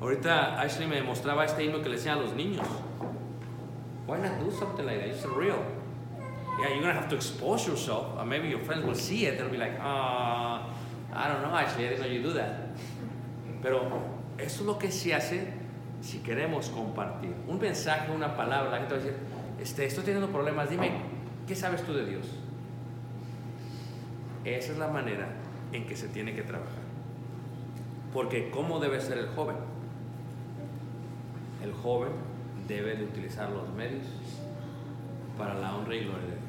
[0.00, 2.66] Ahorita Ashley me mostraba este himno que le decían a los niños.
[4.06, 5.08] Why not do something like that?
[5.08, 5.62] It's real.
[6.58, 8.18] Yeah, you're gonna have to expose yourself.
[8.18, 9.38] Or maybe your friends will see it.
[9.38, 10.66] They'll be like, ah,
[11.12, 12.68] I don't know, Ashley, I didn't know you do that.
[13.62, 13.82] Pero
[14.38, 15.48] eso es lo que se hace
[16.00, 17.34] si queremos compartir.
[17.46, 19.18] Un mensaje, una palabra, la gente va a decir,
[19.60, 20.92] este, estoy teniendo problemas, dime,
[21.46, 22.26] ¿qué sabes tú de Dios?
[24.44, 25.28] Esa es la manera
[25.72, 26.80] en que se tiene que trabajar.
[28.12, 29.56] Porque ¿cómo debe ser el joven?
[31.62, 32.10] El joven
[32.66, 34.06] debe de utilizar los medios
[35.36, 36.39] para la honra y gloria de Dios.